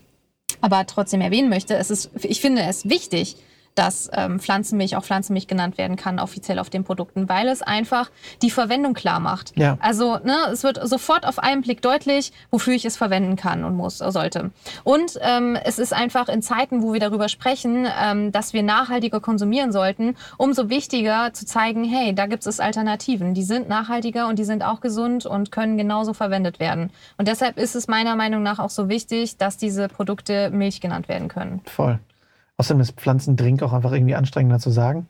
aber 0.62 0.86
trotzdem 0.86 1.22
erwähnen 1.22 1.50
möchte, 1.50 1.76
es 1.76 1.92
ist, 1.92 2.12
ich 2.24 2.40
finde 2.40 2.62
es 2.62 2.88
wichtig, 2.90 3.36
dass 3.76 4.10
ähm, 4.14 4.40
Pflanzenmilch 4.40 4.96
auch 4.96 5.04
Pflanzenmilch 5.04 5.48
genannt 5.48 5.78
werden 5.78 5.96
kann, 5.96 6.20
offiziell 6.20 6.60
auf 6.60 6.70
den 6.70 6.84
Produkten, 6.84 7.30
weil 7.30 7.48
es 7.48 7.62
einfach 7.62 8.10
die 8.42 8.52
Verwendung 8.52 8.94
klar 8.94 9.20
macht. 9.20 9.58
Ja. 9.58 9.78
Also 9.80 10.18
ne, 10.24 10.36
es 10.52 10.64
wird 10.64 10.80
sofort 10.88 11.26
auf 11.26 11.40
einen 11.40 11.62
Blick 11.62 11.82
deutlich, 11.82 12.32
wofür 12.52 12.74
ich 12.74 12.86
es 12.86 12.98
verwenden 12.98 13.36
kann 13.36 13.64
und 13.64 13.76
muss, 13.76 13.98
sollte. 13.98 14.52
Und 14.84 15.18
ähm, 15.22 15.58
es 15.64 15.80
ist 15.80 15.94
einfach 15.94 16.30
in 16.30 16.42
Zeiten, 16.42 16.82
wo 16.82 16.94
wir 16.94 17.00
darüber 17.00 17.30
sprechen, 17.30 17.88
ähm, 18.02 18.32
dass 18.32 18.54
wir 18.54 18.64
nachhaltiger 18.64 19.20
konsumieren 19.20 19.72
sollten, 19.72 20.16
umso 20.38 20.70
wichtiger 20.70 21.34
zu 21.34 21.46
zeigen, 21.46 21.84
hey, 21.84 22.14
da 22.14 22.28
gibt 22.28 22.46
es 22.46 22.60
Alternativen. 22.60 23.34
Die 23.34 23.44
sind 23.44 23.70
nachhaltiger 23.70 24.28
und 24.28 24.40
die 24.40 24.44
sind 24.44 24.64
auch 24.64 24.82
gesund 24.82 25.26
und 25.26 25.52
können 25.52 25.78
genauso 25.78 26.14
verwendet 26.14 26.60
werden. 26.60 26.92
Und 27.18 27.28
deshalb 27.28 27.58
ist 27.58 27.76
es 27.76 27.88
meiner 27.88 28.16
Meinung 28.16 28.44
nach 28.44 28.60
auch 28.60 28.70
so 28.70 28.90
wichtig, 28.90 29.38
dass 29.38 29.58
diese 29.58 29.88
Produkte 29.88 30.50
Milch 30.50 30.82
genannt 30.82 31.08
werden 31.08 31.28
können. 31.28 31.62
Voll. 31.66 32.00
Außerdem 32.58 32.82
ist 32.82 32.94
Pflanzendrink 32.94 33.64
auch 33.64 33.74
einfach 33.74 33.92
irgendwie 33.92 34.16
anstrengender 34.16 34.60
zu 34.60 34.70
sagen. 34.70 35.08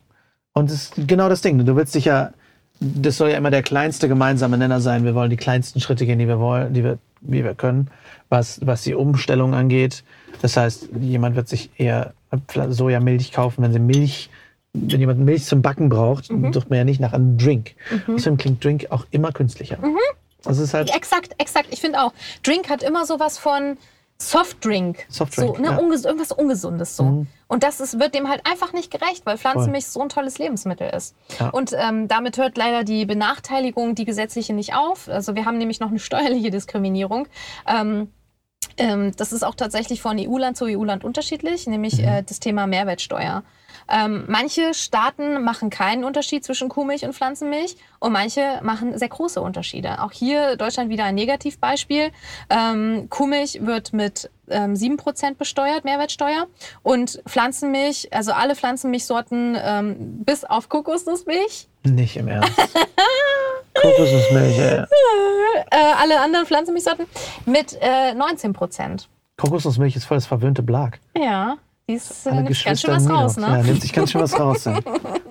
Und 0.54 0.70
es 0.70 0.84
ist 0.84 1.08
genau 1.08 1.30
das 1.30 1.42
Ding. 1.42 1.64
Du 1.66 1.76
willst 1.76 1.96
dich 1.96 2.06
ja, 2.06 2.32
das 2.80 3.18
soll 3.18 3.32
ja 3.32 3.38
immer 3.38 3.52
der 3.52 3.64
kleinste 3.64 4.08
gemeinsame 4.08 4.58
Nenner 4.58 4.82
sein. 4.82 5.04
Wir 5.04 5.16
wollen 5.16 5.30
die 5.30 5.38
kleinsten 5.38 5.80
Schritte 5.80 6.06
gehen, 6.06 6.20
die 6.20 6.28
wir 6.28 6.40
wollen, 6.40 6.74
die 6.74 6.84
wir, 6.84 7.00
wie 7.22 7.44
wir 7.44 7.56
können, 7.56 7.90
was, 8.30 8.66
was 8.66 8.84
die 8.84 8.94
Umstellung 8.94 9.54
angeht. 9.54 10.04
Das 10.42 10.58
heißt, 10.58 10.90
jemand 11.00 11.36
wird 11.36 11.48
sich 11.48 11.72
eher 11.78 12.14
Sojamilch 12.70 13.32
kaufen, 13.32 13.64
wenn 13.64 13.74
sie 13.74 13.80
Milch, 13.80 14.30
wenn 14.74 15.00
jemand 15.00 15.20
Milch 15.20 15.46
zum 15.46 15.62
Backen 15.62 15.90
braucht, 15.90 16.32
mhm. 16.32 16.52
sucht 16.54 16.70
man 16.70 16.78
ja 16.78 16.84
nicht 16.84 17.00
nach 17.00 17.14
einem 17.14 17.38
Drink. 17.38 17.76
Mhm. 18.08 18.16
Außerdem 18.16 18.38
klingt 18.38 18.64
Drink 18.64 18.88
auch 18.90 19.06
immer 19.12 19.32
künstlicher. 19.32 19.78
Mhm. 19.78 19.98
Also 20.46 20.64
ist 20.64 20.74
halt 20.74 20.94
exakt, 20.94 21.36
exakt. 21.38 21.68
Ich 21.72 21.80
finde 21.80 22.02
auch, 22.02 22.14
Drink 22.44 22.70
hat 22.70 22.84
immer 22.84 23.06
sowas 23.06 23.38
von, 23.38 23.78
Softdrink. 24.30 25.06
Softdrink. 25.10 25.58
So, 25.58 25.62
ne, 25.62 25.70
ja. 25.70 25.78
unges 25.78 26.06
irgendwas 26.06 26.32
Ungesundes 26.32 26.96
so. 26.96 27.04
Mhm. 27.04 27.28
Und 27.48 27.64
das 27.64 27.80
ist, 27.80 28.00
wird 28.00 28.16
dem 28.16 28.30
halt 28.30 28.42
einfach 28.50 28.74
nicht 28.74 28.92
gerecht, 28.92 29.26
weil 29.26 29.38
Pflanzenmilch 29.38 29.88
so 29.88 30.02
ein 30.02 30.10
tolles 30.10 30.40
Lebensmittel 30.40 30.90
ist. 30.90 31.16
Ja. 31.40 31.50
Und 31.50 31.72
ähm, 31.78 32.08
damit 32.08 32.38
hört 32.38 32.58
leider 32.58 32.84
die 32.84 33.06
Benachteiligung, 33.06 33.96
die 33.96 34.06
gesetzliche, 34.06 34.54
nicht 34.54 34.76
auf. 34.76 35.08
Also 35.08 35.36
wir 35.36 35.46
haben 35.46 35.58
nämlich 35.58 35.80
noch 35.80 35.90
eine 35.90 36.00
steuerliche 36.00 36.52
Diskriminierung. 36.52 37.28
Ähm, 37.68 38.10
ähm, 38.78 39.12
das 39.16 39.34
ist 39.34 39.44
auch 39.44 39.56
tatsächlich 39.56 40.02
von 40.02 40.18
EU-Land 40.20 40.58
zu 40.58 40.66
EU-Land 40.66 41.04
unterschiedlich, 41.04 41.68
nämlich 41.68 41.98
mhm. 42.00 42.08
äh, 42.08 42.24
das 42.24 42.40
Thema 42.40 42.68
Mehrwertsteuer. 42.68 43.44
Ähm, 43.92 44.26
manche 44.28 44.74
Staaten 44.74 45.44
machen 45.44 45.70
keinen 45.70 46.04
Unterschied 46.04 46.44
zwischen 46.44 46.70
Kuhmilch 46.70 47.06
und 47.06 47.14
Pflanzenmilch 47.14 47.76
und 48.00 48.12
manche 48.12 48.60
machen 48.64 48.98
sehr 48.98 49.10
große 49.10 49.42
Unterschiede. 49.42 50.02
Auch 50.02 50.12
hier 50.12 50.56
Deutschland 50.58 50.90
wieder 50.90 51.06
ein 51.06 51.16
Negativbeispiel. 51.16 52.12
Ähm, 52.50 53.08
Kuhmilch 53.10 53.66
wird 53.66 53.94
mit 53.94 54.30
ähm, 54.50 54.74
7% 54.74 55.36
besteuert, 55.36 55.86
Mehrwertsteuer. 55.86 56.48
Und 56.82 57.22
Pflanzenmilch, 57.28 58.10
also 58.12 58.34
alle 58.34 58.56
Pflanzenmilchsorten 58.56 59.58
ähm, 59.62 60.24
bis 60.24 60.44
auf 60.44 60.70
Kokosnussmilch. 60.70 61.68
Nicht 61.84 62.18
im 62.18 62.28
Ernst. 62.28 62.52
Kokosnussmilch, 63.74 64.58
ja. 64.58 64.84
Äh, 65.72 65.94
alle 66.02 66.20
anderen 66.20 66.46
Pflanzenmilchsorten 66.46 67.06
mit 67.46 67.74
äh, 67.82 68.14
19%. 68.14 69.08
Kokosnussmilch 69.38 69.96
ist 69.96 70.06
voll 70.06 70.18
das 70.18 70.26
verwöhnte 70.26 70.64
Blag. 70.64 71.00
Ja. 71.18 71.58
Die 71.90 71.96
ist, 71.96 72.26
äh, 72.26 72.32
nimmt 72.34 72.64
ganz 72.64 72.80
schön 72.80 72.96
was 72.96 73.10
raus, 73.10 73.36
ne? 73.36 73.48
Ja, 73.48 73.62
nimmt 73.62 73.82
sich 73.82 73.92
ganz 73.92 74.12
schön 74.12 74.22
was 74.22 74.40
raus. 74.40 74.64
Ja, 74.64 74.80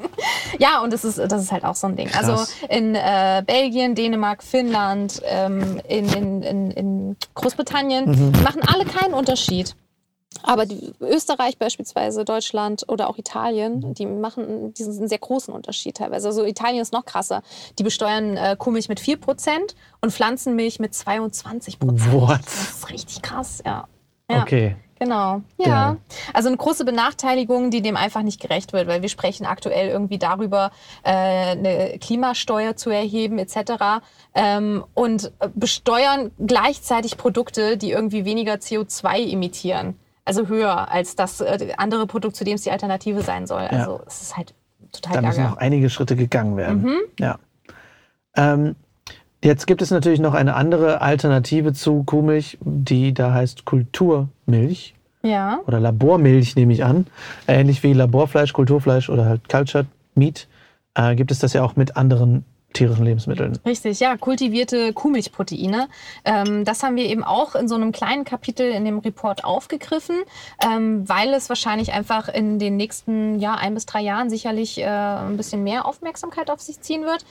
ja 0.59 0.83
und 0.83 0.93
das 0.93 1.03
ist, 1.03 1.19
das 1.19 1.43
ist 1.43 1.51
halt 1.51 1.65
auch 1.65 1.75
so 1.75 1.87
ein 1.87 1.97
Ding. 1.97 2.09
Krass. 2.09 2.29
Also 2.29 2.53
in 2.69 2.95
äh, 2.95 3.43
Belgien, 3.47 3.95
Dänemark, 3.95 4.43
Finnland, 4.43 5.23
ähm, 5.25 5.81
in, 5.89 6.13
in, 6.13 6.43
in, 6.43 6.71
in, 6.71 7.17
Großbritannien 7.35 8.05
mhm. 8.11 8.43
machen 8.43 8.61
alle 8.67 8.85
keinen 8.85 9.15
Unterschied. 9.15 9.75
Aber 10.43 10.67
die, 10.67 10.93
Österreich 11.01 11.57
beispielsweise, 11.57 12.25
Deutschland 12.25 12.85
oder 12.89 13.09
auch 13.09 13.17
Italien, 13.17 13.95
die 13.95 14.05
machen 14.05 14.75
diesen 14.75 15.09
sehr 15.09 15.19
großen 15.19 15.55
Unterschied 15.55 15.97
teilweise. 15.97 16.29
Also 16.29 16.45
Italien 16.45 16.83
ist 16.83 16.93
noch 16.93 17.07
krasser. 17.07 17.43
Die 17.79 17.83
besteuern 17.83 18.37
äh, 18.37 18.57
Kuhmilch 18.59 18.91
mit 18.91 19.01
4% 19.01 19.49
und 20.03 20.13
Pflanzenmilch 20.13 20.81
mit 20.81 20.93
22%. 20.93 21.77
What? 22.13 22.41
Das 22.45 22.63
ist 22.63 22.91
richtig 22.91 23.23
krass, 23.23 23.63
ja. 23.65 23.89
ja. 24.31 24.43
Okay. 24.43 24.77
Genau, 25.03 25.43
ja. 25.59 25.67
ja. 25.67 25.97
Also 26.33 26.49
eine 26.49 26.57
große 26.57 26.85
Benachteiligung, 26.85 27.71
die 27.71 27.83
dem 27.83 27.97
einfach 27.97 28.23
nicht 28.23 28.41
gerecht 28.41 28.73
wird, 28.73 28.87
weil 28.87 29.03
wir 29.03 29.09
sprechen 29.09 29.47
aktuell 29.47 29.89
irgendwie 29.89 30.19
darüber, 30.19 30.71
äh, 31.03 31.11
eine 31.11 31.99
Klimasteuer 31.99 32.77
zu 32.77 32.91
erheben 32.91 33.39
etc. 33.39 34.01
Ähm, 34.35 34.85
und 34.95 35.33
besteuern 35.55 36.31
gleichzeitig 36.39 37.17
Produkte, 37.17 37.77
die 37.77 37.91
irgendwie 37.91 38.25
weniger 38.25 38.55
CO2 38.55 39.33
emittieren. 39.33 39.99
Also 40.25 40.47
höher 40.47 40.89
als 40.93 41.17
das 41.17 41.41
äh, 41.41 41.73
andere 41.79 42.07
Produkt, 42.07 42.37
zu 42.37 42.45
dem 42.45 42.55
es 42.55 42.63
die 42.63 42.71
Alternative 42.71 43.23
sein 43.23 43.49
soll. 43.49 43.63
Also 43.63 43.97
ja. 43.97 44.01
es 44.07 44.23
ist 44.23 44.37
halt 44.37 44.55
total 44.93 45.15
Da 45.15 45.23
müssen 45.23 45.43
noch 45.43 45.57
einige 45.57 45.91
Schritte 45.91 46.15
gegangen 46.15 46.57
werden. 46.57 46.83
Mhm. 46.83 46.99
Ja. 47.19 47.39
Ähm, 48.37 48.77
Jetzt 49.43 49.67
gibt 49.67 49.83
es 49.83 49.91
natürlich 49.91 50.21
noch 50.21 50.35
eine 50.35 50.55
andere 50.55 51.01
Alternative 51.01 51.73
zu 51.73 52.05
Kuhmilch, 52.05 52.59
die 52.61 53.13
da 53.13 53.33
heißt 53.33 53.65
Kulturmilch. 53.65 54.95
Ja. 55.23 55.61
Oder 55.67 55.81
Labormilch 55.81 56.57
nehme 56.57 56.73
ich 56.73 56.85
an. 56.85 57.07
Ähnlich 57.49 57.83
wie 57.83 57.93
Laborfleisch, 57.93 58.53
Kulturfleisch 58.53 59.09
oder 59.09 59.25
halt 59.25 59.49
Cultured 59.49 59.87
Meat 60.15 60.47
äh, 60.95 61.15
gibt 61.15 61.31
es 61.31 61.39
das 61.39 61.53
ja 61.53 61.63
auch 61.63 61.77
mit 61.77 61.97
anderen 61.97 62.45
tierischen 62.73 63.05
Lebensmitteln. 63.05 63.59
Richtig, 63.65 64.01
ja, 64.01 64.17
kultivierte 64.17 64.93
Kuhmilchproteine. 64.93 65.89
Ähm, 66.25 66.65
das 66.65 66.83
haben 66.83 66.97
wir 66.97 67.05
eben 67.05 67.25
auch 67.25 67.55
in 67.55 67.69
so 67.69 67.75
einem 67.75 67.93
kleinen 67.93 68.25
Kapitel 68.25 68.71
in 68.71 68.85
dem 68.85 68.99
Report 68.99 69.45
aufgegriffen, 69.45 70.17
ähm, 70.65 71.09
weil 71.09 71.33
es 71.35 71.49
wahrscheinlich 71.49 71.93
einfach 71.93 72.29
in 72.29 72.59
den 72.59 72.77
nächsten 72.77 73.39
ja, 73.39 73.55
ein 73.55 73.75
bis 73.75 73.87
drei 73.87 74.01
Jahren 74.01 74.31
sicherlich 74.31 74.79
äh, 74.79 74.87
ein 74.87 75.37
bisschen 75.37 75.63
mehr 75.63 75.87
Aufmerksamkeit 75.87 76.51
auf 76.51 76.61
sich 76.61 76.81
ziehen 76.81 77.03
wird. 77.03 77.25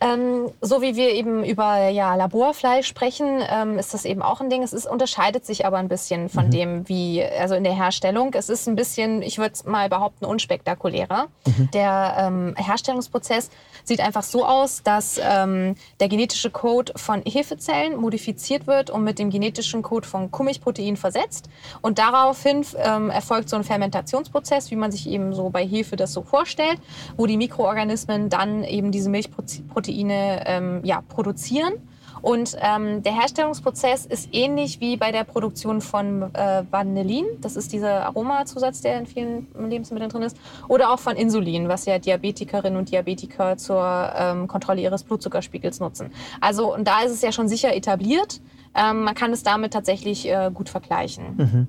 Ähm, 0.00 0.50
so 0.60 0.82
wie 0.82 0.96
wir 0.96 1.10
eben 1.10 1.44
über 1.44 1.88
ja, 1.88 2.14
Laborfleisch 2.14 2.86
sprechen, 2.86 3.42
ähm, 3.48 3.78
ist 3.78 3.94
das 3.94 4.04
eben 4.04 4.22
auch 4.22 4.40
ein 4.40 4.50
Ding. 4.50 4.62
Es 4.62 4.72
ist, 4.72 4.86
unterscheidet 4.86 5.46
sich 5.46 5.66
aber 5.66 5.78
ein 5.78 5.88
bisschen 5.88 6.28
von 6.28 6.46
mhm. 6.46 6.50
dem, 6.50 6.88
wie, 6.88 7.22
also 7.24 7.54
in 7.54 7.64
der 7.64 7.74
Herstellung. 7.74 8.32
Es 8.34 8.48
ist 8.48 8.68
ein 8.68 8.76
bisschen, 8.76 9.22
ich 9.22 9.38
würde 9.38 9.52
es 9.54 9.64
mal 9.64 9.88
behaupten, 9.88 10.24
unspektakulärer. 10.24 11.28
Mhm. 11.46 11.70
Der 11.72 12.14
ähm, 12.18 12.54
Herstellungsprozess 12.56 13.50
sieht 13.84 14.00
einfach 14.00 14.22
so 14.22 14.44
aus, 14.44 14.79
dass 14.86 15.20
ähm, 15.22 15.74
der 16.00 16.08
genetische 16.08 16.50
Code 16.50 16.92
von 16.96 17.22
Hefezellen 17.24 17.96
modifiziert 17.96 18.66
wird 18.66 18.90
und 18.90 19.04
mit 19.04 19.18
dem 19.18 19.30
genetischen 19.30 19.82
Code 19.82 20.06
von 20.06 20.30
Kuhmilchprotein 20.30 20.96
versetzt. 20.96 21.48
Und 21.80 21.98
daraufhin 21.98 22.64
ähm, 22.76 23.10
erfolgt 23.10 23.48
so 23.48 23.56
ein 23.56 23.64
Fermentationsprozess, 23.64 24.70
wie 24.70 24.76
man 24.76 24.92
sich 24.92 25.08
eben 25.08 25.34
so 25.34 25.50
bei 25.50 25.66
Hefe 25.66 25.96
das 25.96 26.12
so 26.12 26.22
vorstellt, 26.22 26.78
wo 27.16 27.26
die 27.26 27.36
Mikroorganismen 27.36 28.28
dann 28.28 28.64
eben 28.64 28.92
diese 28.92 29.10
Milchproteine 29.10 30.44
ähm, 30.46 30.80
ja, 30.84 31.02
produzieren. 31.08 31.74
Und 32.22 32.56
ähm, 32.60 33.02
der 33.02 33.14
Herstellungsprozess 33.14 34.06
ist 34.06 34.28
ähnlich 34.32 34.80
wie 34.80 34.96
bei 34.96 35.12
der 35.12 35.24
Produktion 35.24 35.80
von 35.80 36.34
äh, 36.34 36.62
Vanillin. 36.70 37.26
Das 37.40 37.56
ist 37.56 37.72
dieser 37.72 38.06
Aromazusatz, 38.06 38.80
der 38.80 38.98
in 38.98 39.06
vielen 39.06 39.46
Lebensmitteln 39.58 40.10
drin 40.10 40.22
ist. 40.22 40.36
Oder 40.68 40.90
auch 40.90 40.98
von 40.98 41.16
Insulin, 41.16 41.68
was 41.68 41.86
ja 41.86 41.98
Diabetikerinnen 41.98 42.78
und 42.78 42.90
Diabetiker 42.90 43.56
zur 43.56 44.12
ähm, 44.16 44.48
Kontrolle 44.48 44.80
ihres 44.80 45.04
Blutzuckerspiegels 45.04 45.80
nutzen. 45.80 46.10
Also 46.40 46.74
und 46.74 46.86
da 46.86 47.02
ist 47.02 47.12
es 47.12 47.22
ja 47.22 47.32
schon 47.32 47.48
sicher 47.48 47.74
etabliert. 47.74 48.40
Ähm, 48.74 49.04
man 49.04 49.14
kann 49.14 49.32
es 49.32 49.42
damit 49.42 49.72
tatsächlich 49.72 50.28
äh, 50.28 50.50
gut 50.52 50.68
vergleichen. 50.68 51.24
Mhm. 51.36 51.66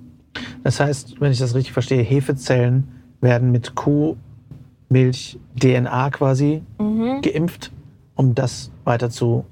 Das 0.63 0.79
heißt, 0.79 1.20
wenn 1.20 1.31
ich 1.31 1.39
das 1.39 1.55
richtig 1.55 1.74
verstehe, 1.74 2.03
Hefezellen 2.03 2.88
werden 3.22 3.51
mit 3.51 3.75
Kuhmilch 3.75 5.39
DNA 5.60 6.10
quasi 6.12 6.62
mhm. 6.79 7.22
geimpft, 7.22 7.72
um 8.15 8.36
das 8.36 8.72
weiter 8.84 9.10
zu, 9.10 9.46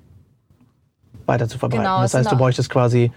weiter 1.30 1.48
zu 1.48 1.58
verbreiten. 1.58 1.86
Genau, 1.86 2.02
das 2.02 2.14
heißt, 2.14 2.32
du 2.32 2.36
bräuchtest 2.36 2.70
quasi 2.70 3.12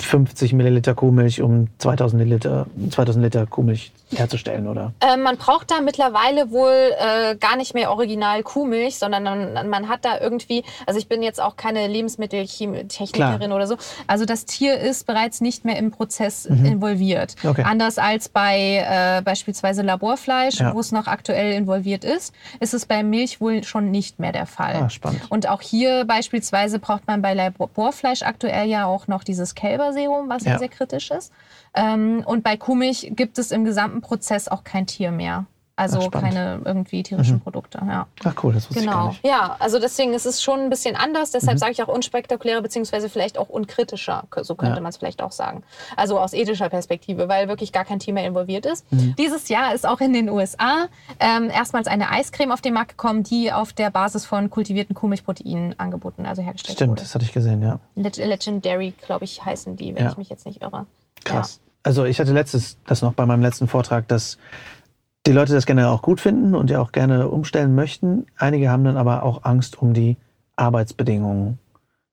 50 0.00 0.52
Milliliter 0.52 0.94
Kuhmilch, 0.94 1.40
um 1.40 1.68
2000 1.78 2.24
Liter, 2.24 2.66
2000 2.90 3.24
Liter 3.24 3.46
Kuhmilch 3.46 3.92
herzustellen, 4.16 4.66
oder? 4.66 4.92
Äh, 5.00 5.16
man 5.16 5.36
braucht 5.36 5.70
da 5.70 5.80
mittlerweile 5.80 6.50
wohl 6.50 6.94
äh, 6.98 7.36
gar 7.36 7.56
nicht 7.56 7.74
mehr 7.74 7.90
original 7.90 8.42
Kuhmilch, 8.42 8.96
sondern 8.98 9.22
man, 9.22 9.68
man, 9.68 9.88
hat 9.88 10.04
da 10.04 10.18
irgendwie, 10.20 10.64
also 10.86 10.98
ich 10.98 11.08
bin 11.08 11.22
jetzt 11.22 11.40
auch 11.40 11.56
keine 11.56 11.86
Lebensmitteltechnikerin 11.86 13.52
oder 13.52 13.66
so, 13.66 13.76
also 14.06 14.24
das 14.24 14.44
Tier 14.44 14.78
ist 14.78 15.06
bereits 15.06 15.40
nicht 15.40 15.64
mehr 15.64 15.76
im 15.76 15.90
Prozess 15.90 16.48
mhm. 16.48 16.64
involviert. 16.64 17.34
Okay. 17.44 17.62
Anders 17.62 17.98
als 17.98 18.28
bei 18.28 18.84
äh, 18.88 19.22
beispielsweise 19.22 19.82
Laborfleisch, 19.82 20.60
ja. 20.60 20.74
wo 20.74 20.80
es 20.80 20.92
noch 20.92 21.06
aktuell 21.06 21.52
involviert 21.52 22.04
ist, 22.04 22.34
ist 22.60 22.74
es 22.74 22.86
bei 22.86 23.02
Milch 23.02 23.40
wohl 23.40 23.64
schon 23.64 23.90
nicht 23.90 24.18
mehr 24.18 24.32
der 24.32 24.46
Fall. 24.46 24.76
Ah, 24.76 24.90
spannend. 24.90 25.22
Und 25.28 25.48
auch 25.48 25.60
hier 25.60 26.04
beispielsweise 26.04 26.78
braucht 26.78 27.06
man 27.06 27.22
bei 27.22 27.34
Laborfleisch 27.34 28.22
aktuell 28.22 28.68
ja 28.68 28.86
auch 28.86 29.06
noch 29.06 29.24
dieses 29.24 29.54
Kälberserum, 29.54 30.28
was 30.28 30.44
ja. 30.44 30.58
sehr 30.58 30.68
kritisch 30.68 31.10
ist. 31.10 31.32
Ähm, 31.74 32.22
und 32.24 32.42
bei 32.42 32.56
Kuhmilch 32.56 33.12
gibt 33.14 33.38
es 33.38 33.50
im 33.50 33.64
gesamten 33.64 33.97
Prozess 34.00 34.48
auch 34.48 34.64
kein 34.64 34.86
Tier 34.86 35.10
mehr. 35.10 35.46
Also 35.78 36.00
Ach, 36.00 36.10
keine 36.10 36.60
irgendwie 36.64 37.04
tierischen 37.04 37.36
mhm. 37.36 37.40
Produkte. 37.40 37.78
Ja. 37.86 38.08
Ach 38.24 38.34
cool, 38.42 38.52
das 38.52 38.68
wusste 38.68 38.80
genau. 38.80 38.92
ich 38.92 38.98
gar 38.98 39.08
nicht. 39.10 39.24
Ja, 39.24 39.56
also 39.60 39.78
deswegen 39.78 40.12
ist 40.12 40.26
es 40.26 40.42
schon 40.42 40.58
ein 40.58 40.70
bisschen 40.70 40.96
anders. 40.96 41.30
Deshalb 41.30 41.54
mhm. 41.54 41.58
sage 41.58 41.72
ich 41.72 41.82
auch 41.84 41.86
unspektakulärer 41.86 42.60
beziehungsweise 42.62 43.08
vielleicht 43.08 43.38
auch 43.38 43.48
unkritischer. 43.48 44.24
So 44.42 44.56
könnte 44.56 44.74
ja. 44.74 44.82
man 44.82 44.90
es 44.90 44.96
vielleicht 44.96 45.22
auch 45.22 45.30
sagen. 45.30 45.62
Also 45.94 46.18
aus 46.18 46.32
ethischer 46.32 46.68
Perspektive, 46.68 47.28
weil 47.28 47.46
wirklich 47.46 47.70
gar 47.70 47.84
kein 47.84 48.00
Tier 48.00 48.12
mehr 48.12 48.26
involviert 48.26 48.66
ist. 48.66 48.90
Mhm. 48.92 49.14
Dieses 49.16 49.48
Jahr 49.48 49.72
ist 49.72 49.86
auch 49.86 50.00
in 50.00 50.12
den 50.12 50.28
USA 50.28 50.88
ähm, 51.20 51.48
erstmals 51.48 51.86
eine 51.86 52.10
Eiscreme 52.10 52.50
auf 52.50 52.60
den 52.60 52.74
Markt 52.74 52.98
gekommen, 52.98 53.22
die 53.22 53.52
auf 53.52 53.72
der 53.72 53.90
Basis 53.90 54.24
von 54.24 54.50
kultivierten 54.50 54.96
Kuhmilchproteinen 54.96 55.78
angeboten, 55.78 56.26
also 56.26 56.42
hergestellt 56.42 56.76
Stimmt, 56.76 56.90
wurde. 56.90 57.02
das 57.02 57.14
hatte 57.14 57.24
ich 57.24 57.32
gesehen, 57.32 57.62
ja. 57.62 57.78
Legendary, 57.94 58.94
glaube 59.06 59.26
ich, 59.26 59.44
heißen 59.44 59.76
die, 59.76 59.94
wenn 59.94 60.02
ja. 60.02 60.10
ich 60.10 60.16
mich 60.16 60.28
jetzt 60.28 60.44
nicht 60.44 60.60
irre. 60.60 60.86
Krass. 61.22 61.60
Ja. 61.62 61.67
Also 61.82 62.04
ich 62.04 62.20
hatte 62.20 62.32
letztes, 62.32 62.78
das 62.86 63.02
noch 63.02 63.14
bei 63.14 63.26
meinem 63.26 63.42
letzten 63.42 63.68
Vortrag, 63.68 64.08
dass 64.08 64.38
die 65.26 65.32
Leute 65.32 65.52
das 65.52 65.66
gerne 65.66 65.88
auch 65.90 66.02
gut 66.02 66.20
finden 66.20 66.54
und 66.54 66.70
ja 66.70 66.80
auch 66.80 66.92
gerne 66.92 67.28
umstellen 67.28 67.74
möchten. 67.74 68.26
Einige 68.36 68.70
haben 68.70 68.84
dann 68.84 68.96
aber 68.96 69.22
auch 69.22 69.44
Angst 69.44 69.80
um 69.80 69.92
die 69.92 70.16
Arbeitsbedingungen 70.56 71.58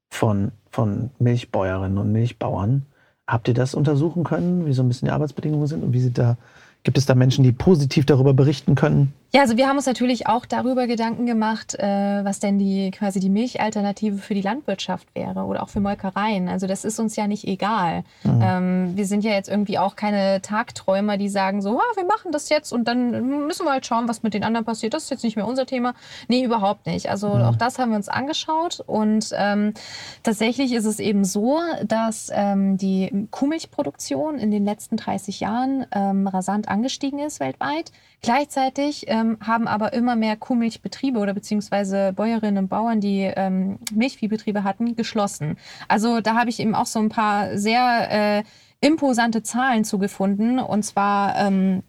von, 0.09 0.51
von 0.69 1.11
Milchbäuerinnen 1.19 1.97
und 1.97 2.11
Milchbauern. 2.11 2.85
Habt 3.27 3.47
ihr 3.47 3.53
das 3.53 3.73
untersuchen 3.73 4.23
können, 4.23 4.65
wie 4.65 4.73
so 4.73 4.83
ein 4.83 4.87
bisschen 4.87 5.07
die 5.07 5.11
Arbeitsbedingungen 5.11 5.67
sind 5.67 5.83
und 5.83 5.93
wie 5.93 5.99
sie 5.99 6.11
da, 6.11 6.37
gibt 6.83 6.97
es 6.97 7.05
da 7.05 7.15
Menschen, 7.15 7.43
die 7.43 7.51
positiv 7.51 8.05
darüber 8.05 8.33
berichten 8.33 8.75
können? 8.75 9.13
Ja, 9.35 9.41
also 9.41 9.57
wir 9.57 9.67
haben 9.67 9.75
uns 9.75 9.85
natürlich 9.85 10.27
auch 10.27 10.45
darüber 10.45 10.87
Gedanken 10.87 11.25
gemacht, 11.25 11.75
äh, 11.77 12.23
was 12.23 12.39
denn 12.39 12.57
die 12.57 12.89
quasi 12.91 13.19
die 13.19 13.29
Milchalternative 13.29 14.17
für 14.17 14.33
die 14.33 14.39
Landwirtschaft 14.39 15.13
wäre 15.13 15.41
oder 15.41 15.61
auch 15.61 15.67
für 15.67 15.81
Molkereien. 15.81 16.47
Also 16.47 16.67
das 16.67 16.85
ist 16.85 17.01
uns 17.01 17.17
ja 17.17 17.27
nicht 17.27 17.45
egal. 17.45 18.05
Mhm. 18.23 18.39
Ähm, 18.41 18.91
wir 18.95 19.05
sind 19.05 19.25
ja 19.25 19.31
jetzt 19.31 19.49
irgendwie 19.49 19.77
auch 19.77 19.97
keine 19.97 20.41
Tagträumer, 20.41 21.17
die 21.17 21.27
sagen 21.27 21.61
so, 21.61 21.77
ah, 21.77 21.95
wir 21.97 22.05
machen 22.05 22.31
das 22.31 22.47
jetzt 22.47 22.71
und 22.71 22.87
dann 22.87 23.45
müssen 23.45 23.65
wir 23.65 23.73
halt 23.73 23.85
schauen, 23.85 24.07
was 24.07 24.23
mit 24.23 24.33
den 24.33 24.45
anderen 24.45 24.65
passiert. 24.65 24.93
Das 24.93 25.03
ist 25.03 25.09
jetzt 25.09 25.25
nicht 25.25 25.35
mehr 25.35 25.45
unser 25.45 25.65
Thema. 25.65 25.95
Nee, 26.29 26.41
überhaupt 26.41 26.85
nicht. 26.85 27.09
Also 27.09 27.27
mhm. 27.27 27.41
auch 27.41 27.57
das 27.57 27.77
haben 27.77 27.89
wir 27.89 27.97
uns 27.97 28.07
angeschaut 28.07 28.79
und 28.87 29.31
ähm, 29.33 29.73
tatsächlich 30.23 30.71
ist 30.71 30.85
es 30.85 31.01
eben 31.01 31.25
so, 31.25 31.59
dass 31.83 32.29
ähm, 32.33 32.77
die 32.77 33.27
Kuhmilchproduktion 33.31 34.39
in 34.39 34.49
den 34.49 34.63
letzten 34.63 34.95
30 34.95 35.41
Jahren 35.41 35.85
ähm, 35.91 36.25
rasant 36.25 36.69
angestiegen 36.69 37.19
ist 37.19 37.41
weltweit. 37.41 37.91
Gleichzeitig 38.21 39.05
ähm, 39.07 39.37
haben 39.39 39.67
aber 39.67 39.93
immer 39.93 40.15
mehr 40.15 40.35
Kuhmilchbetriebe 40.35 41.19
oder 41.19 41.33
beziehungsweise 41.33 42.13
Bäuerinnen 42.13 42.63
und 42.63 42.69
Bauern, 42.69 42.99
die 42.99 43.21
ähm, 43.21 43.79
Milchviehbetriebe 43.93 44.63
hatten, 44.63 44.95
geschlossen. 44.95 45.57
Also 45.87 46.21
da 46.21 46.35
habe 46.35 46.49
ich 46.49 46.59
eben 46.59 46.75
auch 46.75 46.85
so 46.85 46.99
ein 46.99 47.09
paar 47.09 47.57
sehr 47.57 48.39
äh, 48.39 48.43
imposante 48.81 49.43
Zahlen 49.43 49.83
zugefunden. 49.83 50.59
Und 50.59 50.83
zwar 50.83 51.35
ähm, 51.37 51.83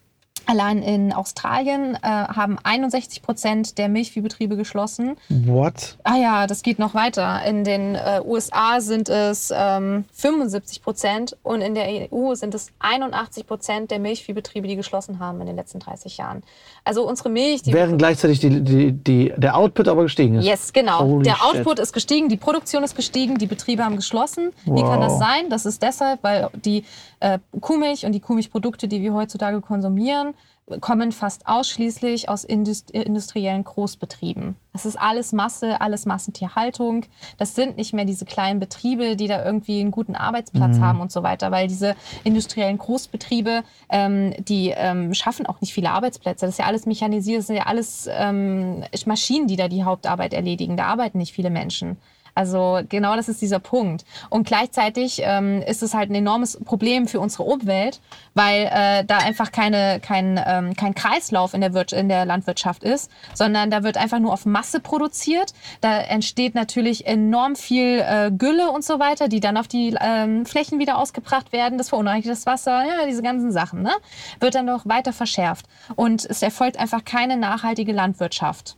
Allein 0.47 0.81
in 0.83 1.13
Australien 1.13 1.97
äh, 1.97 2.07
haben 2.09 2.57
61 2.63 3.21
Prozent 3.23 3.79
der 3.79 3.89
Milchviehbetriebe 3.89 4.57
geschlossen. 4.57 5.17
What? 5.29 5.99
Ah 6.05 6.17
ja, 6.17 6.47
das 6.47 6.63
geht 6.63 6.79
noch 6.79 6.95
weiter. 6.95 7.43
In 7.45 7.65
den 7.65 7.97
äh, 7.97 8.21
USA 8.25 8.81
sind 8.81 9.09
es 9.09 9.53
ähm, 9.55 10.05
75 10.13 10.83
Prozent 10.83 11.37
und 11.43 11.61
in 11.63 11.75
der 11.75 12.13
EU 12.13 12.35
sind 12.37 12.55
es 12.55 12.71
81 12.79 13.47
Prozent 13.47 13.91
der 13.91 13.99
Milchviehbetriebe, 13.99 14.69
die 14.69 14.77
geschlossen 14.77 15.19
haben 15.19 15.41
in 15.41 15.49
den 15.49 15.57
letzten 15.57 15.81
30 15.81 16.17
Jahren. 16.17 16.45
Also 16.85 17.07
unsere 17.07 17.29
Milch... 17.29 17.63
Während 17.65 17.99
gleichzeitig 17.99 18.39
die, 18.39 18.61
die, 18.61 18.93
die, 18.93 19.33
der 19.37 19.57
Output 19.57 19.89
aber 19.89 20.05
gestiegen 20.05 20.37
ist. 20.37 20.47
Yes, 20.47 20.73
genau. 20.73 21.01
Holy 21.01 21.25
der 21.25 21.45
Output 21.45 21.81
ist 21.81 21.93
gestiegen, 21.93 22.29
die 22.29 22.37
Produktion 22.37 22.85
ist 22.85 22.95
gestiegen, 22.95 23.37
die 23.39 23.47
Betriebe 23.47 23.85
haben 23.85 23.97
geschlossen. 23.97 24.53
Wow. 24.65 24.79
Wie 24.79 24.83
kann 24.83 25.01
das 25.01 25.19
sein? 25.19 25.51
Das 25.51 25.67
ist 25.67 25.83
deshalb, 25.83 26.23
weil 26.23 26.51
die 26.55 26.85
äh, 27.19 27.41
Kuhmilch 27.61 28.07
und 28.07 28.13
die 28.13 28.21
Kuhmilchprodukte, 28.21 28.87
die 28.87 29.03
wir 29.03 29.13
heutzutage 29.13 29.61
konsumieren, 29.61 30.35
kommen 30.81 31.13
fast 31.13 31.47
ausschließlich 31.47 32.29
aus 32.29 32.43
industriellen 32.43 33.63
Großbetrieben. 33.63 34.57
Das 34.73 34.85
ist 34.85 34.97
alles 35.01 35.33
Masse, 35.33 35.81
alles 35.81 36.07
Massentierhaltung. 36.07 37.05
Das 37.39 37.55
sind 37.55 37.77
nicht 37.77 37.95
mehr 37.95 38.05
diese 38.05 38.25
kleinen 38.25 38.59
Betriebe, 38.59 39.15
die 39.15 39.29
da 39.29 39.45
irgendwie 39.45 39.81
einen 39.81 39.93
guten 39.93 40.17
Arbeitsplatz 40.17 40.79
mhm. 40.79 40.81
haben 40.83 41.01
und 41.01 41.13
so 41.13 41.23
weiter, 41.23 41.53
weil 41.53 41.69
diese 41.69 41.95
industriellen 42.25 42.79
Großbetriebe, 42.79 43.63
ähm, 43.91 44.35
die 44.45 44.75
ähm, 44.77 45.15
schaffen 45.15 45.47
auch 45.47 45.61
nicht 45.61 45.73
viele 45.73 45.91
Arbeitsplätze. 45.91 46.47
Das 46.47 46.57
ist 46.57 46.59
ja 46.59 46.67
alles 46.67 46.85
mechanisiert, 46.85 47.39
das 47.39 47.47
sind 47.47 47.57
ja 47.57 47.67
alles 47.67 48.09
ähm, 48.11 48.83
Maschinen, 49.07 49.47
die 49.47 49.57
da 49.57 49.69
die 49.69 49.85
Hauptarbeit 49.85 50.35
erledigen. 50.35 50.77
Da 50.77 50.87
arbeiten 50.87 51.19
nicht 51.19 51.33
viele 51.33 51.51
Menschen. 51.51 51.97
Also 52.37 52.81
genau 52.89 53.17
das 53.17 53.29
ist 53.29 53.41
dieser 53.41 53.59
Punkt. 53.59 54.05
Und 54.29 54.47
gleichzeitig 54.47 55.23
ähm, 55.25 55.63
ist 55.63 55.83
es 55.83 55.95
halt 55.95 56.11
ein 56.11 56.15
enormes 56.15 56.59
Problem 56.65 57.09
für 57.09 57.19
unsere 57.19 57.45
Umwelt, 57.45 58.01
weil 58.35 58.71
äh, 58.71 59.05
da 59.05 59.19
einfach 59.19 59.51
keine, 59.53 60.01
kein, 60.01 60.39
ähm, 60.47 60.75
kein 60.75 60.95
Kreislauf 60.95 61.55
in 61.55 61.63
der, 61.63 61.73
Wir 61.73 61.87
in 61.93 62.11
der 62.11 62.27
Landwirtschaft 62.27 62.85
ist, 62.85 63.11
sondern 63.33 63.71
da 63.71 63.83
wird 63.83 63.97
einfach 63.97 64.19
nur 64.19 64.35
auf 64.35 64.45
Masse 64.45 64.81
produziert. 64.81 65.55
Da 65.81 65.99
entsteht 65.99 66.55
natürlich 66.55 67.07
enorm 67.07 67.57
viel 67.57 68.01
äh, 68.01 68.31
Gülle 68.31 68.71
und 68.71 68.85
so 68.85 68.99
weiter, 68.99 69.29
die 69.29 69.41
dann 69.41 69.57
auf 69.57 69.67
die 69.67 69.97
ähm, 69.99 70.45
Flächen 70.45 70.79
wieder 70.79 70.99
ausgebracht 70.99 71.53
werden. 71.53 71.79
Das 71.79 71.89
verunreinigt 71.89 72.29
das 72.29 72.45
Wasser, 72.45 72.85
ja, 72.85 73.07
diese 73.07 73.23
ganzen 73.23 73.51
Sachen. 73.51 73.81
Ne? 73.81 73.93
Wird 74.41 74.55
dann 74.55 74.67
noch 74.67 74.85
weiter 74.85 75.15
verschärft. 75.15 75.65
Und 75.95 76.27
es 76.27 76.43
erfolgt 76.43 76.79
einfach 76.79 77.05
keine 77.07 77.39
nachhaltige 77.39 77.93
Landwirtschaft. 77.93 78.77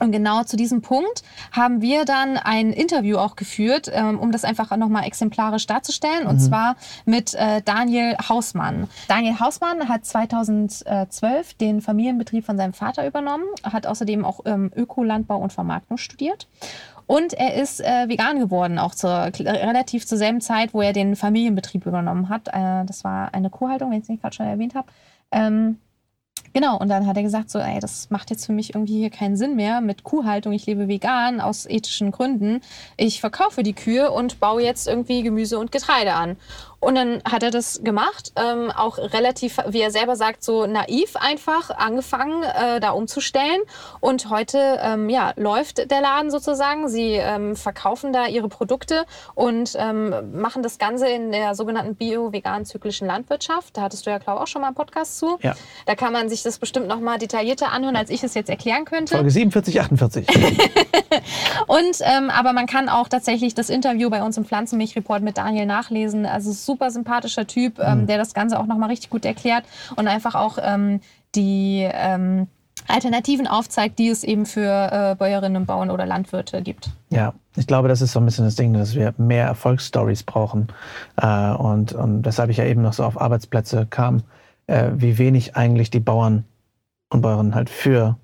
Und 0.00 0.12
genau 0.12 0.42
zu 0.44 0.56
diesem 0.56 0.82
Punkt 0.82 1.22
haben 1.52 1.82
wir 1.82 2.04
dann 2.04 2.36
ein 2.36 2.72
Interview 2.72 3.18
auch 3.18 3.36
geführt, 3.36 3.90
ähm, 3.92 4.18
um 4.18 4.32
das 4.32 4.44
einfach 4.44 4.74
nochmal 4.76 5.04
exemplarisch 5.04 5.66
darzustellen. 5.66 6.26
Und 6.26 6.36
mhm. 6.36 6.40
zwar 6.40 6.76
mit 7.04 7.34
äh, 7.34 7.62
Daniel 7.62 8.16
Hausmann. 8.28 8.88
Daniel 9.08 9.38
Hausmann 9.38 9.88
hat 9.88 10.04
2012 10.06 11.54
den 11.54 11.82
Familienbetrieb 11.82 12.44
von 12.44 12.56
seinem 12.56 12.72
Vater 12.72 13.06
übernommen, 13.06 13.44
hat 13.62 13.86
außerdem 13.86 14.24
auch 14.24 14.40
ähm, 14.46 14.72
Ökolandbau 14.74 15.36
und 15.36 15.52
Vermarktung 15.52 15.98
studiert. 15.98 16.48
Und 17.06 17.34
er 17.34 17.54
ist 17.54 17.80
äh, 17.80 18.08
vegan 18.08 18.38
geworden, 18.38 18.78
auch 18.78 18.94
zur, 18.94 19.10
relativ 19.10 20.06
zur 20.06 20.16
selben 20.16 20.40
Zeit, 20.40 20.72
wo 20.72 20.80
er 20.80 20.92
den 20.92 21.16
Familienbetrieb 21.16 21.84
übernommen 21.84 22.28
hat. 22.28 22.48
Äh, 22.48 22.84
das 22.86 23.02
war 23.04 23.34
eine 23.34 23.50
Kuhhaltung, 23.50 23.90
wenn 23.90 23.98
ich 23.98 24.04
es 24.04 24.08
nicht 24.08 24.22
gerade 24.22 24.36
schon 24.36 24.46
erwähnt 24.46 24.74
habe. 24.74 24.86
Ähm, 25.32 25.78
Genau, 26.52 26.76
und 26.78 26.88
dann 26.88 27.06
hat 27.06 27.16
er 27.16 27.22
gesagt, 27.22 27.48
so, 27.48 27.60
ey, 27.60 27.78
das 27.78 28.10
macht 28.10 28.30
jetzt 28.30 28.46
für 28.46 28.52
mich 28.52 28.74
irgendwie 28.74 28.98
hier 28.98 29.10
keinen 29.10 29.36
Sinn 29.36 29.54
mehr 29.54 29.80
mit 29.80 30.02
Kuhhaltung. 30.02 30.52
Ich 30.52 30.66
lebe 30.66 30.88
vegan 30.88 31.40
aus 31.40 31.66
ethischen 31.66 32.10
Gründen. 32.10 32.60
Ich 32.96 33.20
verkaufe 33.20 33.62
die 33.62 33.72
Kühe 33.72 34.10
und 34.10 34.40
baue 34.40 34.62
jetzt 34.62 34.88
irgendwie 34.88 35.22
Gemüse 35.22 35.58
und 35.58 35.70
Getreide 35.70 36.14
an. 36.14 36.36
Und 36.80 36.94
dann 36.94 37.22
hat 37.30 37.42
er 37.42 37.50
das 37.50 37.82
gemacht, 37.84 38.32
ähm, 38.36 38.70
auch 38.70 38.98
relativ, 38.98 39.58
wie 39.68 39.80
er 39.80 39.90
selber 39.90 40.16
sagt, 40.16 40.42
so 40.42 40.66
naiv 40.66 41.16
einfach 41.16 41.70
angefangen, 41.70 42.42
äh, 42.42 42.80
da 42.80 42.90
umzustellen. 42.90 43.60
Und 44.00 44.30
heute 44.30 44.78
ähm, 44.82 45.10
ja, 45.10 45.32
läuft 45.36 45.90
der 45.90 46.00
Laden 46.00 46.30
sozusagen. 46.30 46.88
Sie 46.88 47.12
ähm, 47.12 47.54
verkaufen 47.54 48.12
da 48.12 48.26
ihre 48.26 48.48
Produkte 48.48 49.04
und 49.34 49.76
ähm, 49.78 50.32
machen 50.32 50.62
das 50.62 50.78
Ganze 50.78 51.08
in 51.08 51.32
der 51.32 51.54
sogenannten 51.54 51.96
bio-vegan 51.96 52.64
zyklischen 52.64 53.06
Landwirtschaft. 53.06 53.76
Da 53.76 53.82
hattest 53.82 54.06
du 54.06 54.10
ja, 54.10 54.18
glaube 54.18 54.38
ich, 54.38 54.42
auch 54.44 54.46
schon 54.46 54.62
mal 54.62 54.68
einen 54.68 54.76
Podcast 54.76 55.18
zu. 55.18 55.38
Ja. 55.42 55.54
Da 55.84 55.94
kann 55.94 56.12
man 56.12 56.30
sich 56.30 56.42
das 56.42 56.58
bestimmt 56.58 56.88
noch 56.88 57.00
mal 57.00 57.18
detaillierter 57.18 57.72
anhören, 57.72 57.96
als 57.96 58.08
ich 58.08 58.24
es 58.24 58.34
jetzt 58.34 58.48
erklären 58.48 58.86
könnte. 58.86 59.14
Folge 59.14 59.30
47, 59.30 59.80
48. 59.80 60.28
und 61.66 61.98
ähm, 62.00 62.30
aber 62.30 62.54
man 62.54 62.66
kann 62.66 62.88
auch 62.88 63.08
tatsächlich 63.08 63.54
das 63.54 63.68
Interview 63.68 64.08
bei 64.08 64.22
uns 64.22 64.38
im 64.38 64.46
Pflanzenmilchreport 64.46 65.22
mit 65.22 65.36
Daniel 65.36 65.66
nachlesen. 65.66 66.24
Also 66.24 66.52
super 66.70 66.90
sympathischer 66.90 67.46
Typ, 67.46 67.80
ähm, 67.80 68.02
mhm. 68.02 68.06
der 68.06 68.16
das 68.16 68.32
Ganze 68.32 68.60
auch 68.60 68.66
noch 68.66 68.78
mal 68.78 68.86
richtig 68.86 69.10
gut 69.10 69.24
erklärt 69.24 69.64
und 69.96 70.06
einfach 70.06 70.36
auch 70.36 70.58
ähm, 70.62 71.00
die 71.34 71.88
ähm, 71.92 72.46
Alternativen 72.86 73.48
aufzeigt, 73.48 73.98
die 73.98 74.08
es 74.08 74.22
eben 74.22 74.46
für 74.46 74.70
äh, 74.92 75.16
Bäuerinnen 75.16 75.56
und 75.56 75.66
Bauern 75.66 75.90
oder 75.90 76.06
Landwirte 76.06 76.62
gibt. 76.62 76.90
Ja, 77.10 77.34
ich 77.56 77.66
glaube, 77.66 77.88
das 77.88 78.02
ist 78.02 78.12
so 78.12 78.20
ein 78.20 78.24
bisschen 78.24 78.44
das 78.44 78.54
Ding, 78.54 78.72
dass 78.72 78.94
wir 78.94 79.14
mehr 79.18 79.46
Erfolgsstories 79.46 80.22
brauchen. 80.22 80.68
Äh, 81.20 81.50
und, 81.52 81.92
und 81.92 82.24
weshalb 82.24 82.50
ich 82.50 82.58
ja 82.58 82.64
eben 82.64 82.82
noch 82.82 82.92
so 82.92 83.04
auf 83.04 83.20
Arbeitsplätze 83.20 83.86
kam, 83.90 84.22
äh, 84.68 84.90
wie 84.94 85.18
wenig 85.18 85.56
eigentlich 85.56 85.90
die 85.90 86.00
Bauern 86.00 86.44
und 87.10 87.22
Bäuerinnen 87.22 87.56
halt 87.56 87.68
für 87.68 88.16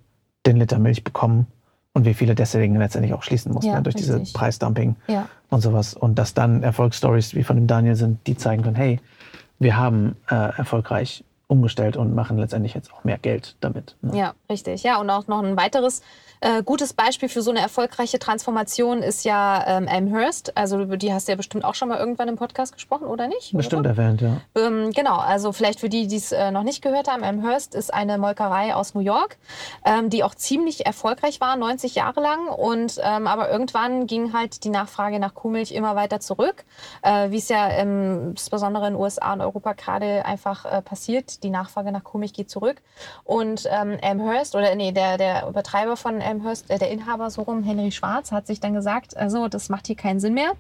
den 0.46 0.56
Liter 0.56 0.78
Milch 0.78 1.02
bekommen 1.02 1.48
und 1.96 2.04
wie 2.04 2.12
viele 2.12 2.34
deswegen 2.34 2.76
letztendlich 2.76 3.14
auch 3.14 3.22
schließen 3.22 3.52
mussten 3.52 3.70
ja, 3.70 3.80
durch 3.80 3.96
richtig. 3.96 4.14
diese 4.14 4.32
Preisdumping 4.34 4.96
ja. 5.08 5.30
und 5.48 5.62
sowas. 5.62 5.94
Und 5.94 6.18
dass 6.18 6.34
dann 6.34 6.62
Erfolgsstories 6.62 7.34
wie 7.34 7.42
von 7.42 7.56
dem 7.56 7.66
Daniel 7.66 7.94
sind, 7.94 8.26
die 8.26 8.36
zeigen 8.36 8.62
können, 8.62 8.76
hey, 8.76 9.00
wir 9.58 9.78
haben 9.78 10.14
äh, 10.28 10.34
erfolgreich 10.34 11.24
umgestellt 11.48 11.96
und 11.96 12.14
machen 12.14 12.38
letztendlich 12.38 12.74
jetzt 12.74 12.92
auch 12.92 13.04
mehr 13.04 13.18
Geld 13.18 13.56
damit. 13.60 13.96
Ne? 14.02 14.18
Ja, 14.18 14.34
richtig. 14.50 14.82
Ja, 14.82 15.00
und 15.00 15.08
auch 15.10 15.28
noch 15.28 15.42
ein 15.42 15.56
weiteres 15.56 16.02
äh, 16.40 16.62
gutes 16.62 16.92
Beispiel 16.92 17.28
für 17.28 17.40
so 17.40 17.50
eine 17.50 17.60
erfolgreiche 17.60 18.18
Transformation 18.18 19.02
ist 19.02 19.24
ja 19.24 19.64
ähm, 19.66 19.86
Elmhurst. 19.86 20.56
Also 20.56 20.80
über 20.80 20.96
die 20.96 21.12
hast 21.12 21.28
du 21.28 21.32
ja 21.32 21.36
bestimmt 21.36 21.64
auch 21.64 21.74
schon 21.74 21.88
mal 21.88 21.98
irgendwann 21.98 22.28
im 22.28 22.36
Podcast 22.36 22.72
gesprochen, 22.72 23.06
oder 23.06 23.28
nicht? 23.28 23.56
Bestimmt 23.56 23.86
oder? 23.86 23.90
erwähnt, 23.90 24.20
ja. 24.20 24.40
Ähm, 24.54 24.90
genau, 24.92 25.16
also 25.16 25.52
vielleicht 25.52 25.80
für 25.80 25.88
die, 25.88 26.08
die 26.08 26.16
es 26.16 26.32
äh, 26.32 26.50
noch 26.50 26.64
nicht 26.64 26.82
gehört 26.82 27.08
haben, 27.08 27.22
Elmhurst 27.22 27.74
ist 27.74 27.94
eine 27.94 28.18
Molkerei 28.18 28.74
aus 28.74 28.94
New 28.94 29.00
York, 29.00 29.38
ähm, 29.84 30.10
die 30.10 30.24
auch 30.24 30.34
ziemlich 30.34 30.84
erfolgreich 30.84 31.40
war, 31.40 31.56
90 31.56 31.94
Jahre 31.94 32.20
lang. 32.20 32.48
Und 32.48 33.00
ähm, 33.02 33.26
aber 33.26 33.50
irgendwann 33.50 34.06
ging 34.06 34.32
halt 34.32 34.64
die 34.64 34.70
Nachfrage 34.70 35.18
nach 35.18 35.34
Kuhmilch 35.34 35.72
immer 35.72 35.96
weiter 35.96 36.20
zurück, 36.20 36.64
äh, 37.02 37.30
wie 37.30 37.38
es 37.38 37.48
ja 37.48 37.68
insbesondere 37.68 38.88
in 38.88 38.94
den 38.94 39.00
USA 39.00 39.32
und 39.32 39.40
Europa 39.40 39.72
gerade 39.72 40.24
einfach 40.24 40.64
äh, 40.64 40.82
Die 41.44 41.50
Nachfrage 41.50 41.92
nach 41.92 42.04
Kuhmilch 42.04 42.32
geht 42.32 42.50
zurück. 42.50 42.82
Und 43.24 43.68
ähm, 43.70 43.98
Elmhurst, 44.00 44.54
oder 44.54 44.74
nee, 44.74 44.92
der, 44.92 45.18
der 45.18 45.48
Übertreiber 45.48 45.96
von 45.96 46.20
Elmhurst, 46.20 46.70
äh, 46.70 46.78
der 46.78 46.90
Inhaber 46.90 47.30
so 47.30 47.42
rum, 47.42 47.62
Henry 47.62 47.92
Schwarz, 47.92 48.32
hat 48.32 48.46
sich 48.46 48.60
dann 48.60 48.74
gesagt, 48.74 49.16
also 49.16 49.48
das 49.48 49.68
macht 49.68 49.86
hier 49.86 49.96
keinen 49.96 50.20
Sinn 50.20 50.34
mehr. 50.34 50.52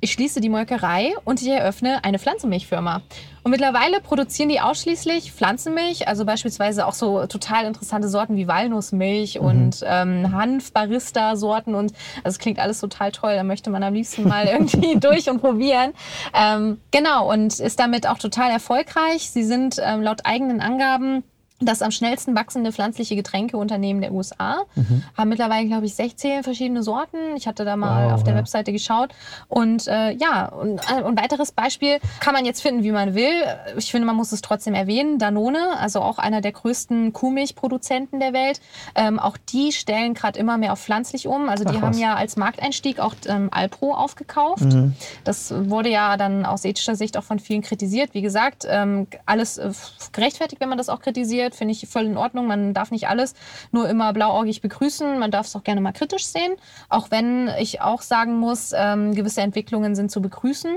Ich 0.00 0.12
schließe 0.12 0.40
die 0.40 0.48
Molkerei 0.48 1.14
und 1.24 1.42
ich 1.42 1.48
eröffne 1.48 2.04
eine 2.04 2.18
Pflanzenmilchfirma. 2.18 3.02
Und 3.48 3.52
mittlerweile 3.52 4.02
produzieren 4.02 4.50
die 4.50 4.60
ausschließlich 4.60 5.32
Pflanzenmilch, 5.32 6.06
also 6.06 6.26
beispielsweise 6.26 6.86
auch 6.86 6.92
so 6.92 7.24
total 7.28 7.64
interessante 7.64 8.06
Sorten 8.10 8.36
wie 8.36 8.46
Walnussmilch 8.46 9.40
mhm. 9.40 9.46
und 9.46 9.84
ähm, 9.86 10.32
Hanf-Barista-Sorten. 10.34 11.74
Und 11.74 11.94
also 12.22 12.34
es 12.34 12.38
klingt 12.38 12.58
alles 12.58 12.78
total 12.78 13.10
toll. 13.10 13.34
Da 13.34 13.44
möchte 13.44 13.70
man 13.70 13.82
am 13.82 13.94
liebsten 13.94 14.28
mal 14.28 14.44
irgendwie 14.52 15.00
durch 15.00 15.30
und 15.30 15.40
probieren. 15.40 15.94
Ähm, 16.34 16.78
genau, 16.90 17.32
und 17.32 17.58
ist 17.58 17.80
damit 17.80 18.06
auch 18.06 18.18
total 18.18 18.50
erfolgreich. 18.50 19.30
Sie 19.30 19.44
sind 19.44 19.80
ähm, 19.82 20.02
laut 20.02 20.26
eigenen 20.26 20.60
Angaben 20.60 21.24
das 21.60 21.82
am 21.82 21.90
schnellsten 21.90 22.36
wachsende 22.36 22.72
pflanzliche 22.72 23.16
Getränkeunternehmen 23.16 24.00
der 24.00 24.12
USA. 24.12 24.62
Mhm. 24.76 25.02
Haben 25.16 25.28
mittlerweile, 25.28 25.66
glaube 25.66 25.86
ich, 25.86 25.94
16 25.94 26.44
verschiedene 26.44 26.84
Sorten. 26.84 27.18
Ich 27.36 27.48
hatte 27.48 27.64
da 27.64 27.76
mal 27.76 28.06
wow, 28.06 28.12
auf 28.12 28.22
der 28.22 28.34
ja. 28.34 28.38
Webseite 28.38 28.72
geschaut. 28.72 29.12
Und 29.48 29.88
äh, 29.88 30.12
ja, 30.12 30.46
und 30.46 30.78
äh, 30.88 31.02
ein 31.04 31.18
weiteres 31.18 31.50
Beispiel 31.50 31.98
kann 32.20 32.32
man 32.32 32.44
jetzt 32.44 32.62
finden, 32.62 32.84
wie 32.84 32.92
man 32.92 33.14
will. 33.14 33.42
Ich 33.76 33.90
finde, 33.90 34.06
man 34.06 34.14
muss 34.14 34.30
es 34.30 34.40
trotzdem 34.40 34.74
erwähnen. 34.74 35.18
Danone, 35.18 35.76
also 35.78 36.00
auch 36.00 36.18
einer 36.18 36.40
der 36.40 36.52
größten 36.52 37.12
Kuhmilchproduzenten 37.12 38.20
der 38.20 38.32
Welt, 38.32 38.60
ähm, 38.94 39.18
auch 39.18 39.36
die 39.36 39.72
stellen 39.72 40.14
gerade 40.14 40.38
immer 40.38 40.58
mehr 40.58 40.72
auf 40.72 40.80
pflanzlich 40.80 41.26
um. 41.26 41.48
Also 41.48 41.64
die 41.64 41.76
Ach, 41.78 41.82
haben 41.82 41.98
ja 41.98 42.14
als 42.14 42.36
Markteinstieg 42.36 43.00
auch 43.00 43.14
ähm, 43.26 43.48
Alpro 43.50 43.94
aufgekauft. 43.94 44.62
Mhm. 44.62 44.94
Das 45.24 45.52
wurde 45.52 45.88
ja 45.88 46.16
dann 46.16 46.46
aus 46.46 46.64
ethischer 46.64 46.94
Sicht 46.94 47.16
auch 47.16 47.24
von 47.24 47.40
vielen 47.40 47.62
kritisiert. 47.62 48.14
Wie 48.14 48.22
gesagt, 48.22 48.64
ähm, 48.68 49.08
alles 49.26 49.58
äh, 49.58 49.72
gerechtfertigt, 50.12 50.60
wenn 50.60 50.68
man 50.68 50.78
das 50.78 50.88
auch 50.88 51.00
kritisiert 51.00 51.47
passiert, 51.48 51.54
finde 51.54 51.72
ich 51.72 51.88
voll 51.88 52.04
in 52.04 52.16
Ordnung. 52.16 52.46
Man 52.46 52.74
darf 52.74 52.90
nicht 52.90 53.08
alles 53.08 53.34
nur 53.72 53.88
immer 53.88 54.12
blauäugig 54.12 54.60
begrüßen. 54.60 55.18
Man 55.18 55.30
darf 55.30 55.46
es 55.46 55.56
auch 55.56 55.64
gerne 55.64 55.80
mal 55.80 55.92
kritisch 55.92 56.26
sehen. 56.26 56.52
Auch 56.88 57.10
wenn 57.10 57.50
ich 57.58 57.80
auch 57.80 58.02
sagen 58.02 58.38
muss, 58.38 58.72
ähm, 58.74 59.14
gewisse 59.14 59.40
Entwicklungen 59.40 59.94
sind 59.94 60.10
zu 60.10 60.20
begrüßen. 60.20 60.76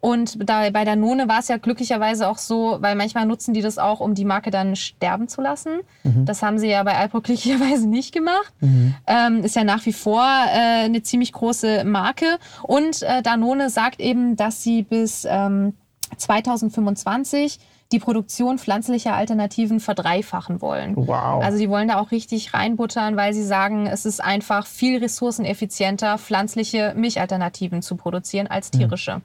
Und 0.00 0.48
da, 0.48 0.70
bei 0.70 0.84
Danone 0.84 1.28
war 1.28 1.40
es 1.40 1.48
ja 1.48 1.58
glücklicherweise 1.58 2.26
auch 2.26 2.38
so, 2.38 2.78
weil 2.80 2.94
manchmal 2.94 3.26
nutzen 3.26 3.52
die 3.52 3.60
das 3.60 3.76
auch, 3.76 4.00
um 4.00 4.14
die 4.14 4.24
Marke 4.24 4.50
dann 4.50 4.74
sterben 4.74 5.28
zu 5.28 5.42
lassen. 5.42 5.80
Mhm. 6.04 6.24
Das 6.24 6.42
haben 6.42 6.58
sie 6.58 6.68
ja 6.68 6.82
bei 6.82 6.96
Alpro 6.96 7.20
glücklicherweise 7.22 7.86
nicht 7.86 8.12
gemacht. 8.12 8.52
Mhm. 8.60 8.94
Ähm, 9.06 9.44
ist 9.44 9.56
ja 9.56 9.64
nach 9.64 9.84
wie 9.84 9.92
vor 9.92 10.22
äh, 10.22 10.84
eine 10.84 11.02
ziemlich 11.02 11.32
große 11.32 11.84
Marke. 11.84 12.38
Und 12.62 13.02
äh, 13.02 13.22
Danone 13.22 13.68
sagt 13.68 14.00
eben, 14.00 14.36
dass 14.36 14.62
sie 14.62 14.82
bis 14.82 15.26
ähm, 15.28 15.74
2025 16.16 17.58
die 17.92 17.98
Produktion 17.98 18.58
pflanzlicher 18.58 19.14
Alternativen 19.14 19.80
verdreifachen 19.80 20.60
wollen. 20.60 20.94
Wow. 20.96 21.42
Also 21.42 21.58
sie 21.58 21.68
wollen 21.68 21.88
da 21.88 22.00
auch 22.00 22.12
richtig 22.12 22.54
reinbuttern, 22.54 23.16
weil 23.16 23.34
sie 23.34 23.42
sagen, 23.42 23.86
es 23.86 24.06
ist 24.06 24.22
einfach 24.22 24.66
viel 24.66 24.98
ressourceneffizienter, 24.98 26.18
pflanzliche 26.18 26.94
Milchalternativen 26.96 27.82
zu 27.82 27.96
produzieren 27.96 28.46
als 28.46 28.70
hm. 28.72 28.80
tierische. 28.80 29.22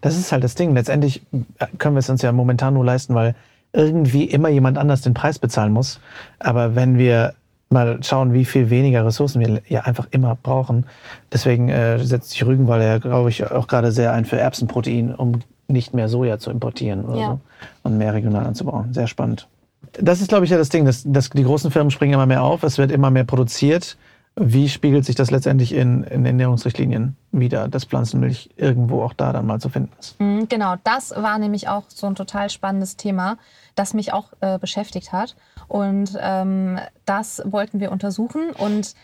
Das 0.00 0.16
ist 0.16 0.32
halt 0.32 0.44
das 0.44 0.54
Ding. 0.54 0.74
Letztendlich 0.74 1.22
äh, 1.32 1.66
können 1.78 1.96
wir 1.96 2.00
es 2.00 2.08
uns 2.08 2.22
ja 2.22 2.32
momentan 2.32 2.74
nur 2.74 2.84
leisten, 2.84 3.14
weil 3.14 3.34
irgendwie 3.72 4.24
immer 4.24 4.48
jemand 4.48 4.78
anders 4.78 5.02
den 5.02 5.14
Preis 5.14 5.38
bezahlen 5.38 5.72
muss. 5.72 6.00
Aber 6.38 6.76
wenn 6.76 6.96
wir 6.96 7.34
mal 7.70 7.98
schauen, 8.02 8.32
wie 8.32 8.44
viel 8.44 8.70
weniger 8.70 9.04
Ressourcen 9.04 9.40
wir 9.40 9.60
ja 9.68 9.82
einfach 9.82 10.06
immer 10.10 10.36
brauchen. 10.40 10.86
Deswegen 11.32 11.68
äh, 11.68 11.98
setzt 11.98 12.30
sich 12.30 12.46
Rügenwald 12.46 12.82
ja, 12.82 12.98
glaube 12.98 13.28
ich, 13.28 13.50
auch 13.50 13.66
gerade 13.66 13.92
sehr 13.92 14.12
ein 14.12 14.24
für 14.24 14.38
Erbsenprotein, 14.38 15.14
um 15.14 15.40
nicht 15.68 15.94
mehr 15.94 16.08
Soja 16.08 16.38
zu 16.38 16.50
importieren 16.50 17.04
oder 17.04 17.20
ja. 17.20 17.26
so 17.26 17.40
und 17.82 17.98
mehr 17.98 18.14
regional 18.14 18.46
anzubauen. 18.46 18.92
Sehr 18.92 19.06
spannend. 19.06 19.48
Das 19.92 20.20
ist, 20.20 20.28
glaube 20.28 20.44
ich, 20.44 20.50
ja 20.50 20.58
das 20.58 20.70
Ding, 20.70 20.84
dass, 20.84 21.04
dass 21.06 21.30
die 21.30 21.44
großen 21.44 21.70
Firmen 21.70 21.90
springen 21.90 22.14
immer 22.14 22.26
mehr 22.26 22.42
auf, 22.42 22.62
es 22.62 22.78
wird 22.78 22.90
immer 22.90 23.10
mehr 23.10 23.24
produziert. 23.24 23.96
Wie 24.36 24.68
spiegelt 24.68 25.04
sich 25.04 25.14
das 25.14 25.30
letztendlich 25.30 25.72
in, 25.72 26.02
in 26.02 26.26
Ernährungsrichtlinien 26.26 27.16
wieder, 27.30 27.68
dass 27.68 27.84
Pflanzenmilch 27.84 28.50
irgendwo 28.56 29.02
auch 29.02 29.12
da 29.12 29.32
dann 29.32 29.46
mal 29.46 29.60
zu 29.60 29.68
finden 29.68 29.92
ist? 30.00 30.20
Mhm, 30.20 30.48
genau, 30.48 30.74
das 30.82 31.12
war 31.16 31.38
nämlich 31.38 31.68
auch 31.68 31.84
so 31.86 32.08
ein 32.08 32.16
total 32.16 32.50
spannendes 32.50 32.96
Thema, 32.96 33.38
das 33.76 33.94
mich 33.94 34.12
auch 34.12 34.32
äh, 34.40 34.58
beschäftigt 34.58 35.12
hat. 35.12 35.36
Und 35.68 36.18
ähm, 36.20 36.80
das 37.06 37.42
wollten 37.44 37.78
wir 37.78 37.92
untersuchen. 37.92 38.50
Und 38.58 38.94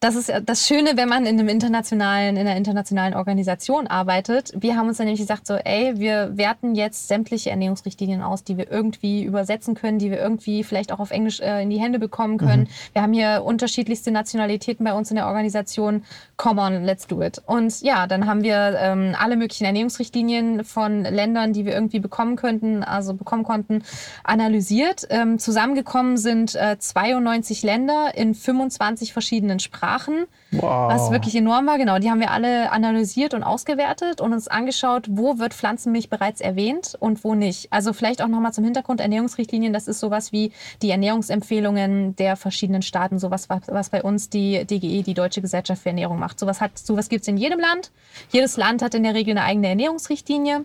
das 0.00 0.14
ist 0.14 0.32
das 0.44 0.68
Schöne, 0.68 0.96
wenn 0.96 1.08
man 1.08 1.26
in 1.26 1.40
einem 1.40 1.48
internationalen, 1.48 2.36
in 2.36 2.46
einer 2.46 2.56
internationalen 2.56 3.14
Organisation 3.14 3.88
arbeitet. 3.88 4.52
Wir 4.56 4.76
haben 4.76 4.86
uns 4.86 4.98
dann 4.98 5.06
nämlich 5.06 5.20
gesagt, 5.20 5.46
so, 5.48 5.54
ey, 5.54 5.98
wir 5.98 6.36
werten 6.36 6.76
jetzt 6.76 7.08
sämtliche 7.08 7.50
Ernährungsrichtlinien 7.50 8.22
aus, 8.22 8.44
die 8.44 8.56
wir 8.56 8.70
irgendwie 8.70 9.24
übersetzen 9.24 9.74
können, 9.74 9.98
die 9.98 10.12
wir 10.12 10.18
irgendwie 10.18 10.62
vielleicht 10.62 10.92
auch 10.92 11.00
auf 11.00 11.10
Englisch 11.10 11.40
äh, 11.40 11.62
in 11.62 11.70
die 11.70 11.80
Hände 11.80 11.98
bekommen 11.98 12.38
können. 12.38 12.62
Mhm. 12.62 12.92
Wir 12.92 13.02
haben 13.02 13.12
hier 13.12 13.42
unterschiedlichste 13.44 14.12
Nationalitäten 14.12 14.84
bei 14.84 14.92
uns 14.92 15.10
in 15.10 15.16
der 15.16 15.26
Organisation. 15.26 16.04
Come 16.38 16.62
on, 16.62 16.84
let's 16.84 17.08
do 17.08 17.20
it. 17.20 17.42
Und 17.46 17.80
ja, 17.82 18.06
dann 18.06 18.26
haben 18.26 18.44
wir 18.44 18.78
ähm, 18.78 19.16
alle 19.18 19.36
möglichen 19.36 19.64
Ernährungsrichtlinien 19.64 20.62
von 20.62 21.02
Ländern, 21.02 21.52
die 21.52 21.66
wir 21.66 21.74
irgendwie 21.74 21.98
bekommen 21.98 22.36
könnten, 22.36 22.84
also 22.84 23.14
bekommen 23.14 23.42
konnten, 23.42 23.82
analysiert. 24.22 25.04
Ähm, 25.10 25.40
zusammengekommen 25.40 26.16
sind 26.16 26.54
äh, 26.54 26.78
92 26.78 27.64
Länder 27.64 28.12
in 28.14 28.36
25 28.36 29.12
verschiedenen 29.12 29.58
Sprachen. 29.58 30.26
Wow. 30.50 30.90
was 30.90 31.10
wirklich 31.10 31.34
enorm 31.34 31.66
war. 31.66 31.76
Genau, 31.76 31.98
die 31.98 32.10
haben 32.10 32.20
wir 32.20 32.30
alle 32.30 32.72
analysiert 32.72 33.34
und 33.34 33.42
ausgewertet 33.42 34.22
und 34.22 34.32
uns 34.32 34.48
angeschaut, 34.48 35.06
wo 35.10 35.38
wird 35.38 35.52
Pflanzenmilch 35.52 36.08
bereits 36.08 36.40
erwähnt 36.40 36.96
und 36.98 37.22
wo 37.22 37.34
nicht. 37.34 37.70
Also 37.70 37.92
vielleicht 37.92 38.22
auch 38.22 38.28
nochmal 38.28 38.54
zum 38.54 38.64
Hintergrund 38.64 39.00
Ernährungsrichtlinien. 39.00 39.74
Das 39.74 39.88
ist 39.88 40.00
sowas 40.00 40.32
wie 40.32 40.52
die 40.80 40.90
Ernährungsempfehlungen 40.90 42.16
der 42.16 42.36
verschiedenen 42.36 42.80
Staaten, 42.80 43.18
sowas, 43.18 43.48
was 43.48 43.90
bei 43.90 44.02
uns 44.02 44.30
die 44.30 44.64
DGE, 44.64 45.02
die 45.02 45.14
Deutsche 45.14 45.42
Gesellschaft 45.42 45.82
für 45.82 45.90
Ernährung 45.90 46.18
macht. 46.18 46.27
Sowas, 46.36 46.58
sowas 46.74 47.08
gibt 47.08 47.22
es 47.22 47.28
in 47.28 47.36
jedem 47.36 47.60
Land. 47.60 47.90
Jedes 48.30 48.56
Land 48.56 48.82
hat 48.82 48.94
in 48.94 49.02
der 49.02 49.14
Regel 49.14 49.32
eine 49.32 49.44
eigene 49.44 49.68
Ernährungsrichtlinie. 49.68 50.64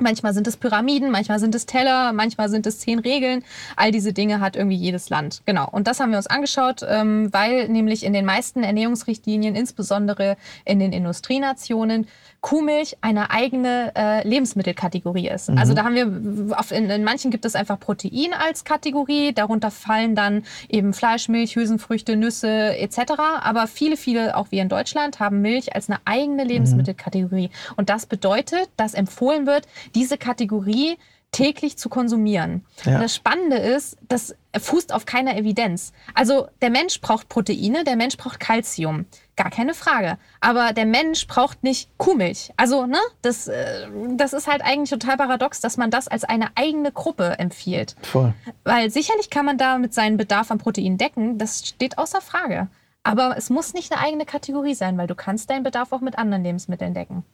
Manchmal 0.00 0.34
sind 0.34 0.46
es 0.46 0.56
Pyramiden, 0.56 1.10
manchmal 1.10 1.38
sind 1.38 1.54
es 1.54 1.66
Teller, 1.66 2.12
manchmal 2.12 2.48
sind 2.48 2.66
es 2.66 2.78
zehn 2.78 2.98
Regeln. 2.98 3.44
All 3.76 3.90
diese 3.90 4.12
Dinge 4.12 4.40
hat 4.40 4.56
irgendwie 4.56 4.76
jedes 4.76 5.10
Land. 5.10 5.42
Genau. 5.46 5.68
Und 5.70 5.86
das 5.86 6.00
haben 6.00 6.10
wir 6.10 6.18
uns 6.18 6.26
angeschaut, 6.26 6.80
ähm, 6.86 7.32
weil 7.32 7.68
nämlich 7.68 8.04
in 8.04 8.12
den 8.12 8.24
meisten 8.24 8.62
Ernährungsrichtlinien, 8.62 9.54
insbesondere 9.54 10.36
in 10.64 10.78
den 10.78 10.92
Industrienationen, 10.92 12.06
Kuhmilch 12.44 12.98
eine 13.00 13.30
eigene 13.30 13.92
äh, 13.96 14.28
Lebensmittelkategorie 14.28 15.30
ist. 15.30 15.48
Mhm. 15.48 15.56
Also 15.56 15.72
da 15.72 15.82
haben 15.82 15.94
wir, 15.94 16.58
auf, 16.58 16.72
in, 16.72 16.90
in, 16.90 17.02
manchen 17.02 17.30
gibt 17.30 17.46
es 17.46 17.54
einfach 17.54 17.80
Protein 17.80 18.34
als 18.34 18.64
Kategorie, 18.64 19.32
darunter 19.32 19.70
fallen 19.70 20.14
dann 20.14 20.42
eben 20.68 20.92
Fleisch, 20.92 21.30
Milch, 21.30 21.56
Hülsenfrüchte, 21.56 22.16
Nüsse 22.16 22.76
etc. 22.76 23.12
Aber 23.40 23.66
viele, 23.66 23.96
viele, 23.96 24.36
auch 24.36 24.48
wir 24.50 24.60
in 24.60 24.68
Deutschland, 24.68 25.20
haben 25.20 25.40
Milch 25.40 25.74
als 25.74 25.88
eine 25.88 26.00
eigene 26.04 26.44
Lebensmittelkategorie. 26.44 27.48
Mhm. 27.48 27.74
Und 27.76 27.88
das 27.88 28.04
bedeutet, 28.04 28.68
dass 28.76 28.92
empfohlen 28.92 29.46
wird, 29.46 29.66
diese 29.94 30.18
Kategorie 30.18 30.96
täglich 31.34 31.76
zu 31.76 31.88
konsumieren. 31.88 32.64
Ja. 32.84 33.00
das 33.00 33.14
Spannende 33.14 33.56
ist, 33.56 33.96
das 34.08 34.36
fußt 34.56 34.92
auf 34.92 35.04
keiner 35.04 35.36
Evidenz. 35.36 35.92
Also 36.14 36.46
der 36.62 36.70
Mensch 36.70 37.00
braucht 37.00 37.28
Proteine, 37.28 37.82
der 37.82 37.96
Mensch 37.96 38.16
braucht 38.16 38.38
Kalzium, 38.38 39.06
gar 39.36 39.50
keine 39.50 39.74
Frage. 39.74 40.16
Aber 40.40 40.72
der 40.72 40.86
Mensch 40.86 41.26
braucht 41.26 41.64
nicht 41.64 41.90
Kuhmilch. 41.98 42.52
Also 42.56 42.86
ne, 42.86 42.98
das, 43.22 43.48
äh, 43.48 43.88
das 44.16 44.32
ist 44.32 44.46
halt 44.46 44.62
eigentlich 44.62 44.90
total 44.90 45.16
paradox, 45.16 45.60
dass 45.60 45.76
man 45.76 45.90
das 45.90 46.06
als 46.06 46.22
eine 46.22 46.56
eigene 46.56 46.92
Gruppe 46.92 47.36
empfiehlt. 47.38 47.96
Voll. 48.02 48.32
Weil 48.62 48.90
sicherlich 48.90 49.28
kann 49.28 49.44
man 49.44 49.58
damit 49.58 49.92
seinen 49.92 50.16
Bedarf 50.16 50.52
an 50.52 50.58
Protein 50.58 50.98
decken, 50.98 51.38
das 51.38 51.66
steht 51.66 51.98
außer 51.98 52.20
Frage. 52.20 52.68
Aber 53.02 53.36
es 53.36 53.50
muss 53.50 53.74
nicht 53.74 53.92
eine 53.92 54.00
eigene 54.00 54.24
Kategorie 54.24 54.74
sein, 54.74 54.96
weil 54.96 55.08
du 55.08 55.16
kannst 55.16 55.50
deinen 55.50 55.64
Bedarf 55.64 55.92
auch 55.92 56.00
mit 56.00 56.16
anderen 56.16 56.44
Lebensmitteln 56.44 56.94
decken. 56.94 57.24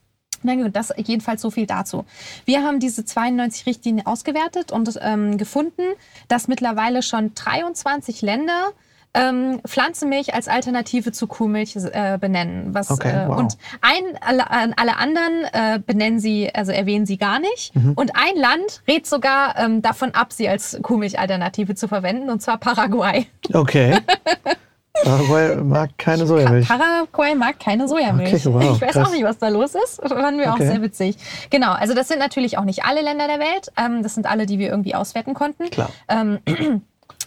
Gut, 0.43 0.75
das 0.75 0.93
jedenfalls 0.97 1.43
so 1.43 1.51
viel 1.51 1.67
dazu. 1.67 2.05
Wir 2.45 2.63
haben 2.63 2.81
diese 2.81 3.05
92 3.05 3.67
Richtlinien 3.67 4.07
ausgewertet 4.07 4.73
und 4.73 4.99
ähm, 5.03 5.39
gefunden, 5.39 5.83
dass 6.29 6.49
mittlerweile 6.49 7.03
schon 7.03 7.35
23 7.35 8.23
Länder 8.23 8.73
ähm, 9.13 9.61
Pflanzenmilch 9.67 10.35
als 10.35 10.49
Alternative 10.49 11.13
zu 11.13 11.27
Kuhmilch 11.27 11.77
äh, 11.77 12.19
benennen. 12.21 12.75
Was, 12.75 12.91
okay, 12.91 13.25
äh, 13.25 13.29
wow. 13.29 13.39
Und 13.39 13.59
ein, 13.81 14.17
alle, 14.21 14.49
alle 14.51 14.97
anderen 14.97 15.45
äh, 15.53 15.81
benennen 15.85 16.21
sie, 16.21 16.55
also 16.55 16.73
erwähnen 16.73 17.07
sie 17.07 17.17
gar 17.17 17.41
nicht. 17.41 17.75
Mhm. 17.75 17.95
Und 17.95 18.13
ein 18.15 18.37
Land 18.37 18.83
rät 18.87 19.07
sogar 19.07 19.59
ähm, 19.59 19.83
davon 19.83 20.15
ab, 20.15 20.33
sie 20.33 20.49
als 20.49 20.79
Kuhmilch-Alternative 20.83 21.75
zu 21.75 21.89
verwenden, 21.89 22.31
und 22.31 22.41
zwar 22.41 22.59
Paraguay. 22.59 23.27
Okay. 23.53 23.99
Paraguay 25.05 25.57
mag 25.57 25.91
keine 25.99 26.27
Sojamilch. 26.27 26.69
Paraguay 26.69 27.35
mag 27.35 27.59
keine 27.59 27.89
Sojamilch. 27.89 28.35
Okay, 28.35 28.53
wow, 28.53 28.63
ich 28.63 28.81
weiß 28.81 28.93
krass. 28.93 29.09
auch 29.09 29.13
nicht, 29.13 29.25
was 29.25 29.39
da 29.39 29.49
los 29.49 29.75
ist. 29.75 30.01
Fanden 30.07 30.39
wir 30.39 30.49
okay. 30.49 30.51
auch 30.51 30.59
sehr 30.59 30.83
witzig. 30.83 31.17
Genau, 31.51 31.73
also 31.73 31.95
das 31.95 32.09
sind 32.09 32.19
natürlich 32.19 32.59
auch 32.59 32.65
nicht 32.65 32.85
alle 32.85 33.03
Länder 33.03 33.27
der 33.27 33.39
Welt. 33.39 33.71
Ähm, 33.77 34.03
das 34.03 34.15
sind 34.15 34.27
alle, 34.27 34.47
die 34.47 34.59
wir 34.59 34.69
irgendwie 34.69 34.95
auswerten 34.95 35.35
konnten. 35.35 35.71
Klar. 35.71 35.91
Ähm, 36.09 36.41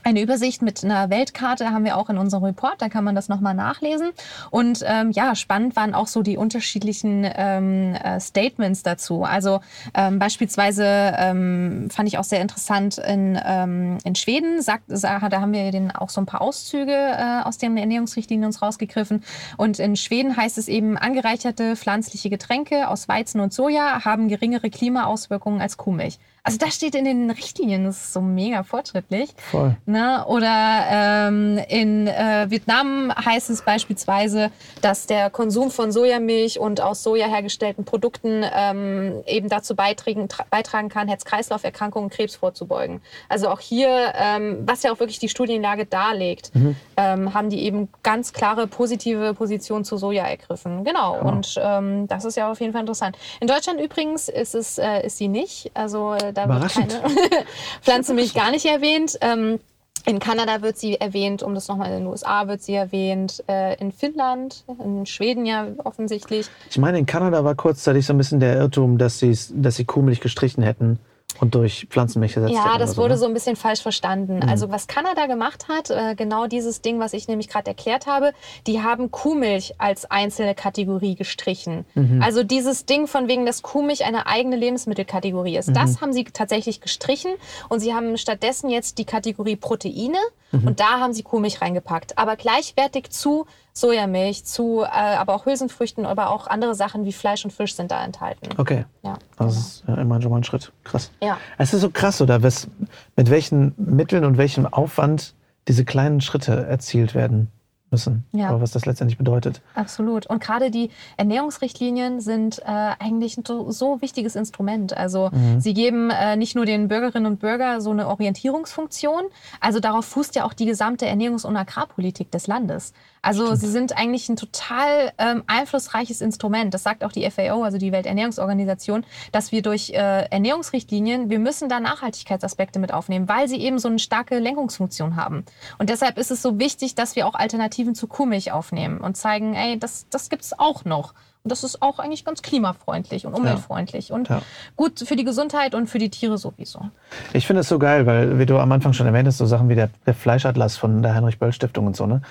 eine 0.03 0.21
Übersicht 0.21 0.61
mit 0.61 0.83
einer 0.83 1.09
Weltkarte 1.09 1.71
haben 1.71 1.85
wir 1.85 1.97
auch 1.97 2.09
in 2.09 2.17
unserem 2.17 2.43
Report, 2.43 2.81
da 2.81 2.89
kann 2.89 3.03
man 3.03 3.15
das 3.15 3.29
nochmal 3.29 3.53
nachlesen. 3.53 4.11
Und 4.51 4.83
ähm, 4.85 5.11
ja, 5.11 5.35
spannend 5.35 5.75
waren 5.75 5.93
auch 5.93 6.07
so 6.07 6.21
die 6.21 6.37
unterschiedlichen 6.37 7.25
ähm, 7.35 7.95
äh, 7.95 8.19
Statements 8.19 8.83
dazu. 8.83 9.23
Also 9.23 9.61
ähm, 9.93 10.19
beispielsweise 10.19 10.85
ähm, 11.17 11.89
fand 11.89 12.07
ich 12.09 12.17
auch 12.17 12.23
sehr 12.23 12.41
interessant 12.41 12.97
in, 12.97 13.39
ähm, 13.45 13.97
in 14.03 14.15
Schweden, 14.15 14.61
sagt, 14.61 14.85
da 14.89 15.21
haben 15.21 15.53
wir 15.53 15.71
den 15.71 15.91
auch 15.91 16.09
so 16.09 16.21
ein 16.21 16.25
paar 16.25 16.41
Auszüge 16.41 16.93
äh, 16.93 17.41
aus 17.43 17.57
den 17.57 17.77
Ernährungsrichtlinien 17.77 18.45
uns 18.45 18.61
rausgegriffen. 18.61 19.23
Und 19.57 19.79
in 19.79 19.95
Schweden 19.95 20.35
heißt 20.35 20.57
es 20.57 20.67
eben, 20.67 20.97
angereicherte 20.97 21.75
pflanzliche 21.75 22.29
Getränke 22.29 22.87
aus 22.89 23.07
Weizen 23.07 23.39
und 23.39 23.53
Soja 23.53 24.03
haben 24.03 24.27
geringere 24.27 24.69
Klimaauswirkungen 24.69 25.61
als 25.61 25.77
Kuhmilch. 25.77 26.19
Also 26.45 26.57
das 26.57 26.75
steht 26.75 26.93
in 26.93 27.05
den 27.05 27.31
Richtlinien, 27.31 27.85
das 27.85 27.95
ist 27.95 28.13
so 28.13 28.19
mega 28.19 28.63
fortschrittlich. 28.63 29.29
Voll. 29.49 29.77
Ne? 29.85 30.25
Oder 30.27 30.83
ähm, 30.91 31.57
in 31.69 32.07
äh, 32.07 32.47
Vietnam 32.49 33.13
heißt 33.15 33.49
es 33.49 33.61
beispielsweise, 33.61 34.51
dass 34.81 35.07
der 35.07 35.29
Konsum 35.29 35.71
von 35.71 35.93
Sojamilch 35.93 36.59
und 36.59 36.81
aus 36.81 37.01
Soja 37.01 37.27
hergestellten 37.27 37.85
Produkten 37.85 38.43
ähm, 38.53 39.23
eben 39.25 39.47
dazu 39.47 39.73
beitragen, 39.73 40.27
beitragen 40.49 40.89
kann, 40.89 41.07
Herz-Kreislauf-Erkrankungen, 41.07 42.09
Krebs 42.09 42.35
vorzubeugen. 42.35 43.01
Also 43.29 43.47
auch 43.47 43.61
hier, 43.61 44.11
ähm, 44.13 44.63
was 44.65 44.83
ja 44.83 44.91
auch 44.91 44.99
wirklich 44.99 45.19
die 45.19 45.29
Studienlage 45.29 45.85
darlegt, 45.85 46.53
mhm. 46.53 46.75
ähm, 46.97 47.33
haben 47.33 47.51
die 47.51 47.63
eben 47.63 47.87
ganz 48.03 48.33
klare 48.33 48.67
positive 48.67 49.33
Position 49.33 49.85
zu 49.85 49.95
Soja 49.95 50.25
ergriffen. 50.25 50.83
Genau. 50.83 51.21
Oh. 51.23 51.27
Und 51.29 51.57
ähm, 51.57 52.05
das 52.09 52.25
ist 52.25 52.35
ja 52.35 52.51
auf 52.51 52.59
jeden 52.59 52.73
Fall 52.73 52.81
interessant. 52.81 53.17
In 53.39 53.47
Deutschland 53.47 53.79
übrigens 53.79 54.27
ist 54.27 54.55
es 54.55 54.77
äh, 54.77 55.05
ist 55.05 55.15
sie 55.15 55.29
nicht. 55.29 55.71
Also 55.73 56.15
äh, 56.15 56.32
da 56.33 56.49
wird 56.49 56.73
keine 56.73 56.93
Pflanzenmilch 57.81 58.33
gar 58.33 58.51
nicht 58.51 58.65
erwähnt. 58.65 59.17
Ähm, 59.21 59.59
in 60.05 60.19
Kanada 60.19 60.61
wird 60.61 60.77
sie 60.77 60.99
erwähnt, 60.99 61.43
um 61.43 61.55
das 61.55 61.69
nochmal 61.69 61.89
in 61.91 61.99
den 61.99 62.07
USA 62.07 62.47
wird 62.47 62.61
sie 62.61 62.73
erwähnt, 62.73 63.41
äh, 63.47 63.79
in 63.79 63.93
Finnland, 63.93 64.65
in 64.83 65.05
Schweden 65.05 65.45
ja 65.45 65.67
offensichtlich. 65.83 66.47
Ich 66.69 66.77
meine, 66.77 66.99
in 66.99 67.05
Kanada 67.05 67.45
war 67.45 67.55
kurzzeitig 67.55 68.05
so 68.05 68.13
ein 68.13 68.17
bisschen 68.17 68.41
der 68.41 68.57
Irrtum, 68.57 68.97
dass, 68.97 69.23
dass 69.53 69.75
sie 69.75 69.85
Kuhmilch 69.85 70.19
gestrichen 70.19 70.61
hätten 70.61 70.99
und 71.39 71.55
durch 71.55 71.87
Pflanzenmilch 71.89 72.35
ersetzt 72.35 72.53
Ja, 72.53 72.77
das 72.77 72.97
wurde 72.97 73.15
ne? 73.15 73.17
so 73.17 73.25
ein 73.25 73.33
bisschen 73.33 73.55
falsch 73.55 73.81
verstanden. 73.81 74.37
Mhm. 74.37 74.49
Also 74.49 74.69
was 74.69 74.87
Kanada 74.87 75.25
gemacht 75.25 75.67
hat, 75.67 75.89
äh, 75.89 76.15
genau 76.15 76.47
dieses 76.47 76.81
Ding, 76.81 76.99
was 76.99 77.13
ich 77.13 77.27
nämlich 77.27 77.49
gerade 77.49 77.67
erklärt 77.67 78.05
habe, 78.05 78.33
die 78.67 78.81
haben 78.81 79.11
Kuhmilch 79.11 79.75
als 79.77 80.09
einzelne 80.09 80.55
Kategorie 80.55 81.15
gestrichen. 81.15 81.85
Mhm. 81.95 82.21
Also 82.21 82.43
dieses 82.43 82.85
Ding 82.85 83.07
von 83.07 83.27
wegen, 83.27 83.45
dass 83.45 83.61
Kuhmilch 83.61 84.05
eine 84.05 84.27
eigene 84.27 84.55
Lebensmittelkategorie 84.55 85.57
ist, 85.57 85.69
mhm. 85.69 85.73
das 85.73 86.01
haben 86.01 86.13
sie 86.13 86.23
tatsächlich 86.25 86.81
gestrichen 86.81 87.31
und 87.69 87.79
sie 87.79 87.93
haben 87.93 88.17
stattdessen 88.17 88.69
jetzt 88.69 88.97
die 88.97 89.05
Kategorie 89.05 89.55
Proteine 89.55 90.17
mhm. 90.51 90.67
und 90.67 90.79
da 90.79 90.99
haben 90.99 91.13
sie 91.13 91.23
Kuhmilch 91.23 91.61
reingepackt. 91.61 92.17
Aber 92.17 92.35
gleichwertig 92.35 93.09
zu 93.09 93.45
Sojamilch, 93.73 94.45
zu 94.45 94.83
äh, 94.83 94.87
aber 94.87 95.33
auch 95.33 95.45
Hülsenfrüchten, 95.45 96.05
aber 96.05 96.29
auch 96.29 96.47
andere 96.47 96.75
Sachen 96.75 97.05
wie 97.05 97.13
Fleisch 97.13 97.43
und 97.43 97.51
Fisch 97.51 97.75
sind 97.75 97.91
da 97.91 98.03
enthalten. 98.03 98.49
Okay. 98.57 98.85
Ja. 99.01 99.17
Das 99.37 99.57
ist 99.57 99.83
ja 99.87 99.95
immer 99.95 100.21
schon 100.21 100.31
mal 100.31 100.37
ein 100.37 100.43
Schritt. 100.43 100.71
Krass. 100.83 101.11
Ja. 101.21 101.37
Es 101.57 101.73
ist 101.73 101.81
so 101.81 101.89
krass, 101.89 102.21
oder? 102.21 102.43
Was, 102.43 102.67
mit 103.15 103.29
welchen 103.31 103.73
Mitteln 103.77 104.25
und 104.25 104.37
welchem 104.37 104.67
Aufwand 104.67 105.33
diese 105.67 105.85
kleinen 105.85 106.21
Schritte 106.21 106.65
erzielt 106.65 107.15
werden 107.15 107.49
müssen. 107.93 108.25
Ja. 108.33 108.49
Aber 108.49 108.59
was 108.59 108.71
das 108.71 108.85
letztendlich 108.85 109.17
bedeutet. 109.17 109.61
Absolut. 109.75 110.25
Und 110.25 110.43
gerade 110.43 110.69
die 110.71 110.89
Ernährungsrichtlinien 111.15 112.19
sind 112.19 112.59
äh, 112.59 112.65
eigentlich 112.65 113.37
ein 113.37 113.45
so, 113.47 113.71
so, 113.71 114.01
wichtiges 114.01 114.35
Instrument. 114.35 114.97
Also 114.97 115.29
mhm. 115.31 115.61
sie 115.61 115.73
geben 115.73 116.09
äh, 116.09 116.35
nicht 116.35 116.55
nur 116.55 116.65
den 116.65 116.89
Bürgerinnen 116.89 117.27
und 117.27 117.39
Bürgern 117.39 117.79
so 117.79 117.91
eine 117.91 118.07
Orientierungsfunktion, 118.07 119.21
also 119.61 119.79
darauf 119.79 120.05
fußt 120.05 120.35
ja 120.35 120.43
auch 120.43 120.53
die 120.53 120.65
gesamte 120.65 121.05
Ernährungs- 121.05 121.45
und 121.45 121.55
Agrarpolitik 121.55 122.31
des 122.31 122.47
Landes. 122.47 122.93
Also 123.23 123.45
Stimmt. 123.45 123.59
sie 123.61 123.67
sind 123.67 123.97
eigentlich 123.97 124.27
ein 124.29 124.35
total 124.35 125.13
ähm, 125.17 125.43
einflussreiches 125.47 126.21
Instrument. 126.21 126.73
Das 126.73 126.83
sagt 126.83 127.03
auch 127.03 127.11
die 127.11 127.29
FAO, 127.31 127.63
also 127.63 127.77
die 127.77 127.91
Welternährungsorganisation, 127.91 129.05
dass 129.31 129.51
wir 129.51 129.61
durch 129.61 129.91
äh, 129.91 130.25
Ernährungsrichtlinien, 130.29 131.29
wir 131.29 131.39
müssen 131.39 131.69
da 131.69 131.79
Nachhaltigkeitsaspekte 131.79 132.79
mit 132.79 132.93
aufnehmen, 132.93 133.29
weil 133.29 133.47
sie 133.47 133.57
eben 133.57 133.79
so 133.79 133.87
eine 133.87 133.99
starke 133.99 134.39
Lenkungsfunktion 134.39 135.15
haben. 135.15 135.45
Und 135.79 135.89
deshalb 135.89 136.17
ist 136.17 136.31
es 136.31 136.41
so 136.41 136.59
wichtig, 136.59 136.95
dass 136.95 137.15
wir 137.15 137.25
auch 137.25 137.35
Alternativen 137.35 137.95
zu 137.95 138.07
Kuhmilch 138.07 138.51
aufnehmen 138.51 138.99
und 138.99 139.15
zeigen, 139.15 139.55
ey, 139.55 139.79
das, 139.79 140.05
das 140.09 140.29
gibt 140.29 140.43
es 140.43 140.59
auch 140.59 140.83
noch. 140.83 141.13
Und 141.43 141.51
das 141.51 141.63
ist 141.63 141.81
auch 141.81 141.99
eigentlich 141.99 142.23
ganz 142.23 142.41
klimafreundlich 142.41 143.25
und 143.25 143.33
umweltfreundlich 143.33 144.09
ja. 144.09 144.15
und 144.15 144.29
ja. 144.29 144.41
gut 144.77 144.99
für 144.99 145.17
die 145.17 145.25
Gesundheit 145.25 145.75
und 145.75 145.87
für 145.87 145.97
die 145.97 146.09
Tiere 146.09 146.37
sowieso. 146.37 146.89
Ich 147.33 147.47
finde 147.47 147.61
es 147.61 147.69
so 147.69 147.79
geil, 147.79 148.05
weil, 148.05 148.39
wie 148.39 148.45
du 148.45 148.57
am 148.59 148.71
Anfang 148.71 148.93
schon 148.93 149.07
erwähnt 149.07 149.27
hast, 149.27 149.39
so 149.39 149.45
Sachen 149.45 149.67
wie 149.67 149.75
der, 149.75 149.89
der 150.05 150.13
Fleischatlas 150.13 150.77
von 150.77 151.01
der 151.01 151.15
Heinrich-Böll-Stiftung 151.15 151.85
und 151.85 151.97
so, 151.97 152.05
ne? 152.05 152.21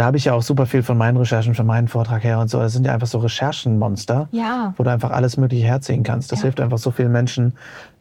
Da 0.00 0.06
habe 0.06 0.16
ich 0.16 0.24
ja 0.24 0.32
auch 0.32 0.40
super 0.40 0.64
viel 0.64 0.82
von 0.82 0.96
meinen 0.96 1.18
Recherchen, 1.18 1.54
von 1.54 1.66
meinem 1.66 1.86
Vortrag 1.86 2.24
her 2.24 2.38
und 2.38 2.48
so. 2.48 2.58
Das 2.58 2.72
sind 2.72 2.86
ja 2.86 2.94
einfach 2.94 3.06
so 3.06 3.18
Recherchenmonster, 3.18 4.30
ja. 4.32 4.72
wo 4.78 4.82
du 4.82 4.90
einfach 4.90 5.10
alles 5.10 5.36
Mögliche 5.36 5.66
herziehen 5.66 6.04
kannst. 6.04 6.32
Das 6.32 6.38
ja. 6.38 6.44
hilft 6.44 6.62
einfach 6.62 6.78
so 6.78 6.90
vielen 6.90 7.12
Menschen 7.12 7.52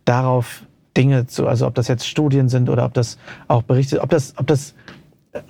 darauf, 0.05 0.63
Dinge 0.95 1.27
zu, 1.27 1.45
also 1.45 1.67
ob 1.67 1.75
das 1.75 1.89
jetzt 1.89 2.07
Studien 2.07 2.47
sind 2.47 2.69
oder 2.69 2.85
ob 2.85 2.93
das 2.93 3.17
auch 3.49 3.63
Berichte, 3.63 3.99
ob 3.99 4.12
das, 4.12 4.33
ob 4.38 4.47
das 4.47 4.75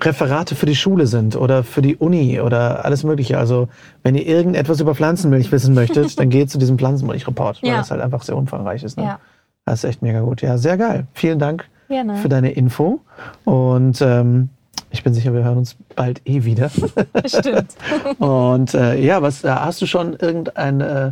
Referate 0.02 0.56
für 0.56 0.66
die 0.66 0.76
Schule 0.76 1.06
sind 1.06 1.36
oder 1.36 1.64
für 1.64 1.84
die 1.84 1.96
Uni 1.96 2.42
oder 2.42 2.84
alles 2.84 3.04
Mögliche. 3.04 3.38
Also 3.38 3.68
wenn 4.02 4.16
ihr 4.16 4.26
irgendetwas 4.26 4.80
über 4.80 4.96
Pflanzenmilch 4.96 5.52
wissen 5.52 5.76
möchtet, 5.76 6.20
dann 6.20 6.32
geht 6.32 6.50
zu 6.50 6.58
diesem 6.58 6.80
Pflanzenmilch-Report, 6.80 7.62
weil 7.62 7.70
ja. 7.70 7.78
das 7.78 7.92
halt 7.92 8.02
einfach 8.02 8.24
sehr 8.24 8.36
umfangreich 8.36 8.82
ist. 8.82 8.98
Ne? 8.98 9.04
Ja. 9.04 9.20
Das 9.66 9.84
ist 9.84 9.88
echt 9.88 10.02
mega 10.02 10.22
gut. 10.22 10.42
Ja, 10.42 10.58
sehr 10.58 10.78
geil. 10.78 11.06
Vielen 11.14 11.38
Dank 11.38 11.70
Gerne. 11.90 12.16
für 12.16 12.28
deine 12.28 12.54
Info. 12.54 13.02
Und 13.46 14.02
ähm, 14.02 14.50
ich 14.92 15.04
bin 15.04 15.14
sicher, 15.14 15.34
wir 15.34 15.44
hören 15.44 15.60
uns 15.60 15.76
bald 15.96 16.22
eh 16.26 16.44
wieder. 16.44 16.70
Stimmt. 17.26 17.76
Und 18.20 18.74
äh, 18.74 19.00
ja, 19.00 19.22
was 19.22 19.44
äh, 19.44 19.50
hast 19.50 19.82
du 19.82 19.86
schon 19.86 20.14
irgendein 20.14 20.82
äh, 20.82 21.12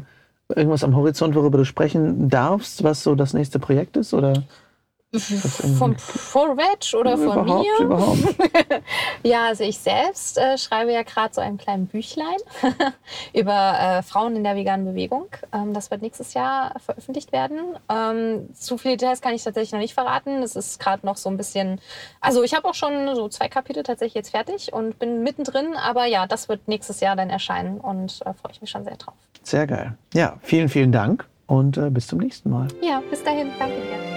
irgendwas 0.56 0.84
am 0.84 0.96
Horizont, 0.96 1.36
worüber 1.36 1.58
du 1.58 1.66
sprechen 1.66 2.30
darfst, 2.30 2.84
was 2.84 3.04
so 3.04 3.16
das 3.16 3.34
nächste 3.34 3.60
Projekt 3.60 3.98
ist? 3.98 4.13
Oder? 4.13 4.44
Vom 5.13 5.96
ProReg 5.96 6.93
oder 6.93 7.17
von 7.17 7.43
überhaupt, 7.43 7.65
mir? 7.80 7.86
Überhaupt. 7.86 8.20
ja, 9.24 9.46
also 9.46 9.63
ich 9.63 9.78
selbst 9.78 10.38
äh, 10.38 10.58
schreibe 10.58 10.91
ja 10.91 11.04
gerade 11.04 11.34
so 11.34 11.39
ein 11.39 11.58
kleines 11.58 11.89
Büchlein 11.89 12.36
über 13.34 13.80
äh, 13.80 14.04
Frauen 14.04 14.36
in 14.36 14.43
der 14.43 14.58
veganen 14.58 14.86
Bewegung. 14.86 15.28
Ähm, 15.54 15.74
das 15.74 15.91
wird 15.91 16.02
nächstes 16.02 16.34
Jahr 16.34 16.74
veröffentlicht 16.86 17.32
werden. 17.32 17.78
Ähm, 17.89 18.54
zu 18.54 18.78
viele 18.78 18.98
Details 18.98 19.22
kann 19.22 19.34
ich 19.34 19.43
tatsächlich 19.43 19.72
noch 19.72 19.80
nicht 19.80 19.93
verraten. 19.93 20.43
Es 20.43 20.58
ist 20.58 20.78
gerade 20.78 21.06
noch 21.06 21.15
so 21.15 21.30
ein 21.30 21.38
bisschen. 21.38 21.80
Also 22.20 22.43
ich 22.43 22.54
habe 22.54 22.67
auch 22.67 22.76
schon 22.76 23.15
so 23.15 23.30
zwei 23.30 23.48
Kapitel 23.48 23.84
tatsächlich 23.84 24.15
jetzt 24.15 24.32
fertig 24.32 24.74
und 24.74 25.00
bin 25.00 25.24
mittendrin. 25.24 25.76
Aber 25.78 26.06
ja, 26.06 26.28
das 26.28 26.50
wird 26.50 26.67
nächstes 26.67 27.00
Jahr 27.00 27.15
dann 27.15 27.30
erscheinen 27.30 27.80
und 27.80 28.20
äh, 28.26 28.34
freue 28.34 28.52
ich 28.52 28.60
mich 28.60 28.70
schon 28.70 28.84
sehr 28.84 28.98
drauf. 28.98 29.15
Sehr 29.41 29.67
geil. 29.67 29.98
Ja, 30.13 30.38
vielen, 30.41 30.67
vielen 30.67 30.91
Dank 30.91 31.26
und 31.46 31.78
äh, 31.78 31.89
bis 31.89 32.08
zum 32.08 32.20
nächsten 32.20 32.50
Mal. 32.50 32.67
Ja, 32.82 33.02
bis 33.10 33.24
dahin. 33.24 33.52
Danke 33.58 33.76
dir. 33.76 34.17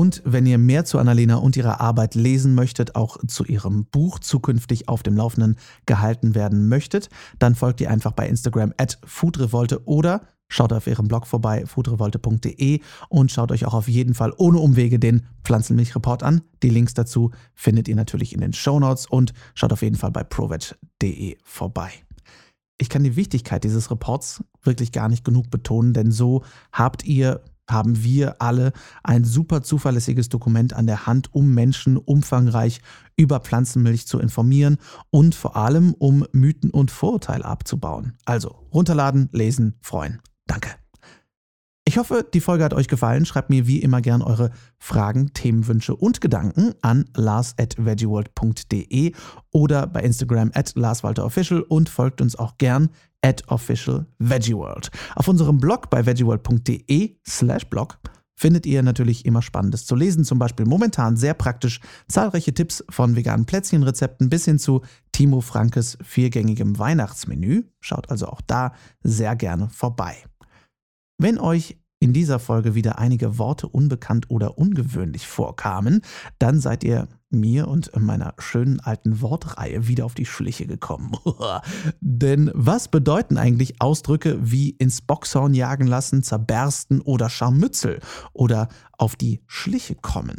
Und 0.00 0.22
wenn 0.24 0.46
ihr 0.46 0.56
mehr 0.56 0.84
zu 0.84 0.98
Annalena 0.98 1.36
und 1.36 1.56
ihrer 1.56 1.80
Arbeit 1.80 2.14
lesen 2.14 2.54
möchtet, 2.54 2.94
auch 2.96 3.18
zu 3.26 3.44
ihrem 3.44 3.84
Buch 3.84 4.18
zukünftig 4.18 4.88
auf 4.88 5.02
dem 5.02 5.14
Laufenden 5.14 5.56
gehalten 5.84 6.34
werden 6.34 6.68
möchtet, 6.68 7.10
dann 7.38 7.54
folgt 7.54 7.80
ihr 7.80 7.90
einfach 7.90 8.12
bei 8.12 8.26
Instagram 8.26 8.72
at 8.78 8.98
foodrevolte 9.04 9.86
oder 9.86 10.22
schaut 10.48 10.72
auf 10.72 10.86
ihrem 10.86 11.06
Blog 11.06 11.26
vorbei, 11.26 11.66
foodrevolte.de 11.66 12.80
und 13.08 13.30
schaut 13.30 13.52
euch 13.52 13.66
auch 13.66 13.74
auf 13.74 13.88
jeden 13.88 14.14
Fall 14.14 14.32
ohne 14.36 14.58
Umwege 14.58 14.98
den 14.98 15.26
Pflanzenmilchreport 15.44 16.22
an. 16.22 16.40
Die 16.62 16.70
Links 16.70 16.94
dazu 16.94 17.30
findet 17.54 17.86
ihr 17.86 17.96
natürlich 17.96 18.32
in 18.32 18.40
den 18.40 18.52
Shownotes 18.52 19.06
und 19.06 19.32
schaut 19.54 19.72
auf 19.72 19.82
jeden 19.82 19.96
Fall 19.96 20.12
bei 20.12 20.24
proveg.de 20.24 21.36
vorbei. 21.44 21.92
Ich 22.80 22.88
kann 22.88 23.04
die 23.04 23.14
Wichtigkeit 23.14 23.62
dieses 23.62 23.90
Reports 23.90 24.42
wirklich 24.62 24.90
gar 24.90 25.10
nicht 25.10 25.22
genug 25.22 25.50
betonen, 25.50 25.92
denn 25.92 26.10
so 26.10 26.44
habt 26.72 27.04
ihr 27.04 27.42
haben 27.68 28.02
wir 28.02 28.40
alle 28.42 28.72
ein 29.04 29.22
super 29.22 29.62
zuverlässiges 29.62 30.28
Dokument 30.28 30.72
an 30.72 30.86
der 30.86 31.06
Hand, 31.06 31.32
um 31.32 31.54
Menschen 31.54 31.98
umfangreich 31.98 32.80
über 33.16 33.38
Pflanzenmilch 33.38 34.08
zu 34.08 34.18
informieren 34.18 34.78
und 35.10 35.34
vor 35.36 35.56
allem 35.56 35.94
um 35.94 36.24
Mythen 36.32 36.70
und 36.70 36.90
Vorurteile 36.90 37.44
abzubauen. 37.44 38.14
Also 38.24 38.56
runterladen, 38.72 39.28
lesen, 39.30 39.76
freuen. 39.82 40.20
Danke. 40.46 40.79
Ich 41.90 41.98
hoffe, 41.98 42.24
die 42.32 42.40
Folge 42.40 42.62
hat 42.62 42.72
euch 42.72 42.86
gefallen. 42.86 43.26
Schreibt 43.26 43.50
mir 43.50 43.66
wie 43.66 43.82
immer 43.82 44.00
gern 44.00 44.22
eure 44.22 44.52
Fragen, 44.78 45.34
Themenwünsche 45.34 45.96
und 45.96 46.20
Gedanken 46.20 46.72
an 46.82 47.06
lars 47.16 47.56
at 47.58 47.74
veggieworld.de 47.84 49.12
oder 49.50 49.88
bei 49.88 50.00
Instagram 50.02 50.52
at 50.54 50.76
larswalterofficial 50.76 51.62
und 51.62 51.88
folgt 51.88 52.20
uns 52.20 52.36
auch 52.36 52.58
gern 52.58 52.90
at 53.22 53.42
official 53.48 54.06
veggieworld. 54.20 54.92
Auf 55.16 55.26
unserem 55.26 55.58
Blog 55.58 55.90
bei 55.90 56.06
veggieworld.de 56.06 57.16
slash 57.26 57.64
blog 57.64 57.98
findet 58.36 58.66
ihr 58.66 58.84
natürlich 58.84 59.26
immer 59.26 59.42
Spannendes 59.42 59.84
zu 59.84 59.96
lesen, 59.96 60.22
zum 60.22 60.38
Beispiel 60.38 60.66
momentan 60.66 61.16
sehr 61.16 61.34
praktisch 61.34 61.80
zahlreiche 62.06 62.54
Tipps 62.54 62.84
von 62.88 63.16
veganen 63.16 63.46
Plätzchenrezepten 63.46 64.28
bis 64.28 64.44
hin 64.44 64.60
zu 64.60 64.82
Timo 65.10 65.40
Frankes 65.40 65.98
viergängigem 66.04 66.78
Weihnachtsmenü. 66.78 67.64
Schaut 67.80 68.10
also 68.10 68.28
auch 68.28 68.42
da 68.42 68.74
sehr 69.02 69.34
gerne 69.34 69.68
vorbei. 69.70 70.29
Wenn 71.22 71.38
euch 71.38 71.76
in 71.98 72.14
dieser 72.14 72.38
Folge 72.38 72.74
wieder 72.74 72.98
einige 72.98 73.36
Worte 73.36 73.68
unbekannt 73.68 74.30
oder 74.30 74.56
ungewöhnlich 74.56 75.26
vorkamen, 75.26 76.00
dann 76.38 76.60
seid 76.62 76.82
ihr 76.82 77.08
mir 77.28 77.68
und 77.68 77.94
meiner 78.00 78.32
schönen 78.38 78.80
alten 78.80 79.20
Wortreihe 79.20 79.86
wieder 79.86 80.06
auf 80.06 80.14
die 80.14 80.24
Schliche 80.24 80.66
gekommen. 80.66 81.12
Denn 82.00 82.50
was 82.54 82.88
bedeuten 82.88 83.36
eigentlich 83.36 83.82
Ausdrücke 83.82 84.38
wie 84.40 84.70
ins 84.70 85.02
Boxhorn 85.02 85.52
jagen 85.52 85.86
lassen, 85.86 86.22
zerbersten 86.22 87.02
oder 87.02 87.28
Scharmützel 87.28 88.00
oder 88.32 88.70
auf 88.96 89.14
die 89.14 89.42
Schliche 89.46 89.96
kommen? 89.96 90.38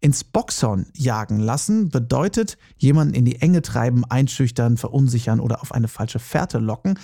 Ins 0.00 0.22
Boxhorn 0.22 0.86
jagen 0.94 1.40
lassen 1.40 1.88
bedeutet 1.88 2.58
jemanden 2.76 3.14
in 3.14 3.24
die 3.24 3.42
Enge 3.42 3.60
treiben, 3.60 4.04
einschüchtern, 4.04 4.76
verunsichern 4.76 5.40
oder 5.40 5.62
auf 5.62 5.72
eine 5.72 5.88
falsche 5.88 6.20
Fährte 6.20 6.58
locken. 6.58 6.96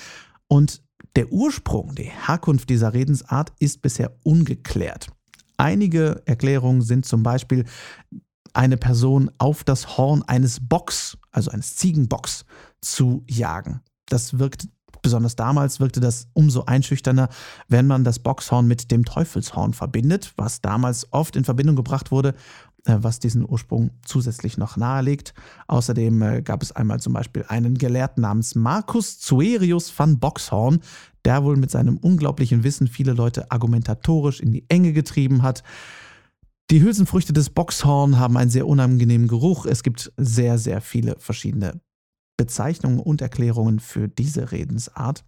Und 0.47 0.83
der 1.17 1.31
Ursprung, 1.33 1.95
die 1.95 2.11
Herkunft 2.11 2.71
dieser 2.71 2.95
Redensart 2.95 3.53
ist 3.59 3.83
bisher 3.83 4.13
ungeklärt. 4.25 5.09
Einige 5.57 6.23
Erklärungen 6.27 6.83
sind 6.83 7.07
zum 7.07 7.23
Beispiel, 7.23 7.65
eine 8.55 8.77
Person 8.77 9.31
auf 9.39 9.65
das 9.65 9.97
Horn 9.97 10.23
eines 10.27 10.61
Bocks, 10.61 11.17
also 11.31 11.51
eines 11.51 11.77
Ziegenbocks, 11.77 12.45
zu 12.81 13.25
jagen. 13.29 13.81
Das 14.07 14.39
wirkt, 14.39 14.69
besonders 15.01 15.37
damals 15.37 15.81
wirkte 15.81 16.01
das 16.01 16.29
umso 16.35 16.65
einschüchterner, 16.65 17.29
wenn 17.69 17.87
man 17.87 18.05
das 18.05 18.19
Boxhorn 18.19 18.67
mit 18.67 18.91
dem 18.91 19.05
Teufelshorn 19.05 19.73
verbindet, 19.73 20.33
was 20.37 20.61
damals 20.61 21.13
oft 21.13 21.37
in 21.37 21.45
Verbindung 21.45 21.77
gebracht 21.77 22.11
wurde, 22.11 22.35
was 22.85 23.21
diesen 23.21 23.49
Ursprung 23.49 23.91
zusätzlich 24.05 24.59
noch 24.59 24.77
nahelegt. 24.77 25.35
Außerdem 25.69 26.23
äh, 26.23 26.43
gab 26.43 26.63
es 26.63 26.73
einmal 26.73 27.01
zum 27.01 27.13
Beispiel 27.13 27.45
einen 27.49 27.79
Gelehrten 27.79 28.23
namens 28.23 28.55
Marcus 28.55 29.21
Zuerius 29.21 29.97
van 29.97 30.19
Boxhorn, 30.19 30.81
der 31.25 31.45
wohl 31.45 31.57
mit 31.57 31.71
seinem 31.71 31.97
unglaublichen 31.99 32.65
Wissen 32.65 32.89
viele 32.89 33.13
Leute 33.13 33.51
argumentatorisch 33.51 34.41
in 34.41 34.53
die 34.53 34.65
Enge 34.69 34.93
getrieben 34.93 35.43
hat. 35.43 35.63
Die 36.71 36.83
Hülsenfrüchte 36.83 37.33
des 37.33 37.51
Boxhorn 37.51 38.19
haben 38.19 38.37
einen 38.37 38.51
sehr 38.51 38.67
unangenehmen 38.67 39.29
Geruch. 39.29 39.67
Es 39.67 39.83
gibt 39.83 40.13
sehr, 40.17 40.59
sehr 40.59 40.81
viele 40.81 41.17
verschiedene 41.19 41.81
Bezeichnungen 42.37 42.99
und 42.99 43.21
Erklärungen 43.21 43.79
für 43.79 44.09
diese 44.09 44.53
Redensart. 44.53 45.25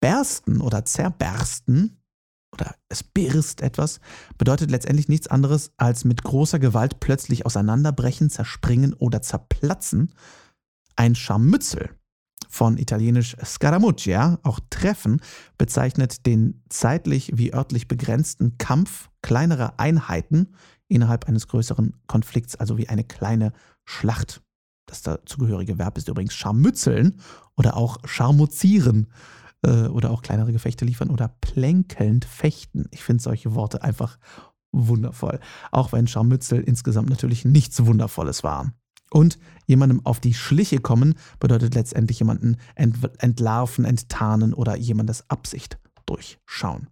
Bersten 0.00 0.60
oder 0.60 0.84
zerbersten 0.84 1.97
oder 2.52 2.74
es 2.88 3.02
birst 3.02 3.60
etwas 3.60 4.00
bedeutet 4.36 4.70
letztendlich 4.70 5.08
nichts 5.08 5.28
anderes 5.28 5.72
als 5.76 6.04
mit 6.04 6.22
großer 6.22 6.58
Gewalt 6.58 7.00
plötzlich 7.00 7.46
auseinanderbrechen, 7.46 8.30
zerspringen 8.30 8.94
oder 8.94 9.22
zerplatzen. 9.22 10.14
Ein 10.96 11.14
Scharmützel 11.14 11.90
von 12.48 12.78
italienisch 12.78 13.36
Scaramuccia, 13.44 14.38
auch 14.42 14.60
Treffen, 14.70 15.20
bezeichnet 15.58 16.26
den 16.26 16.62
zeitlich 16.68 17.32
wie 17.34 17.52
örtlich 17.52 17.88
begrenzten 17.88 18.56
Kampf 18.58 19.10
kleinerer 19.22 19.74
Einheiten 19.78 20.48
innerhalb 20.88 21.28
eines 21.28 21.46
größeren 21.48 21.94
Konflikts, 22.06 22.56
also 22.56 22.78
wie 22.78 22.88
eine 22.88 23.04
kleine 23.04 23.52
Schlacht. 23.84 24.42
Das 24.86 25.02
dazugehörige 25.02 25.78
Verb 25.78 25.98
ist 25.98 26.08
übrigens 26.08 26.34
scharmützeln 26.34 27.20
oder 27.56 27.76
auch 27.76 27.98
scharmuzieren 28.06 29.08
äh, 29.62 29.86
oder 29.86 30.10
auch 30.10 30.22
kleinere 30.22 30.52
Gefechte 30.52 30.84
liefern 30.84 31.10
oder 31.10 31.28
plänkelnd 31.40 32.24
fechten. 32.24 32.86
Ich 32.90 33.02
finde 33.02 33.22
solche 33.22 33.54
Worte 33.54 33.82
einfach 33.82 34.18
wundervoll, 34.72 35.40
auch 35.70 35.92
wenn 35.92 36.06
Scharmützel 36.06 36.60
insgesamt 36.60 37.08
natürlich 37.08 37.44
nichts 37.44 37.84
Wundervolles 37.86 38.44
war. 38.44 38.72
Und 39.10 39.38
jemandem 39.66 40.04
auf 40.04 40.20
die 40.20 40.34
Schliche 40.34 40.80
kommen 40.80 41.14
bedeutet 41.40 41.74
letztendlich 41.74 42.18
jemanden 42.18 42.56
entlarven, 42.74 43.84
enttarnen 43.84 44.52
oder 44.52 44.76
jemandes 44.76 45.28
Absicht 45.30 45.78
durchschauen. 46.04 46.88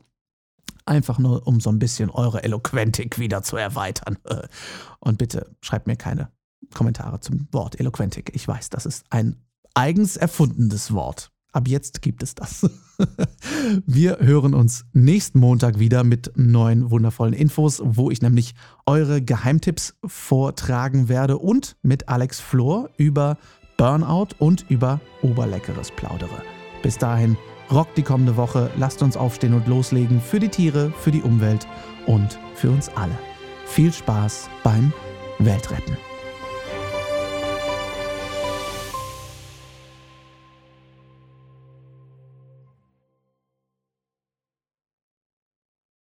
Einfach 0.86 1.18
nur, 1.18 1.46
um 1.46 1.60
so 1.60 1.68
ein 1.70 1.78
bisschen 1.78 2.10
eure 2.10 2.42
Eloquentik 2.44 3.18
wieder 3.18 3.42
zu 3.42 3.56
erweitern. 3.56 4.18
Und 5.00 5.18
bitte 5.18 5.54
schreibt 5.60 5.86
mir 5.86 5.96
keine 5.96 6.30
Kommentare 6.72 7.20
zum 7.20 7.48
Wort 7.52 7.78
Eloquentik. 7.78 8.30
Ich 8.34 8.46
weiß, 8.46 8.70
das 8.70 8.86
ist 8.86 9.04
ein 9.10 9.36
eigens 9.74 10.16
erfundenes 10.16 10.92
Wort. 10.92 11.32
Ab 11.56 11.68
jetzt 11.68 12.02
gibt 12.02 12.22
es 12.22 12.34
das. 12.34 12.68
Wir 13.86 14.18
hören 14.20 14.52
uns 14.52 14.84
nächsten 14.92 15.38
Montag 15.38 15.78
wieder 15.78 16.04
mit 16.04 16.30
neuen 16.36 16.90
wundervollen 16.90 17.32
Infos, 17.32 17.80
wo 17.82 18.10
ich 18.10 18.20
nämlich 18.20 18.54
eure 18.84 19.22
Geheimtipps 19.22 19.94
vortragen 20.04 21.08
werde 21.08 21.38
und 21.38 21.78
mit 21.80 22.10
Alex 22.10 22.40
Flor 22.40 22.90
über 22.98 23.38
Burnout 23.78 24.34
und 24.38 24.66
über 24.68 25.00
Oberleckeres 25.22 25.90
plaudere. 25.92 26.42
Bis 26.82 26.98
dahin, 26.98 27.38
rockt 27.70 27.96
die 27.96 28.02
kommende 28.02 28.36
Woche, 28.36 28.70
lasst 28.76 29.02
uns 29.02 29.16
aufstehen 29.16 29.54
und 29.54 29.66
loslegen 29.66 30.20
für 30.20 30.40
die 30.40 30.50
Tiere, 30.50 30.92
für 31.00 31.10
die 31.10 31.22
Umwelt 31.22 31.66
und 32.04 32.38
für 32.54 32.70
uns 32.70 32.90
alle. 32.90 33.18
Viel 33.64 33.94
Spaß 33.94 34.50
beim 34.62 34.92
Weltretten. 35.38 35.96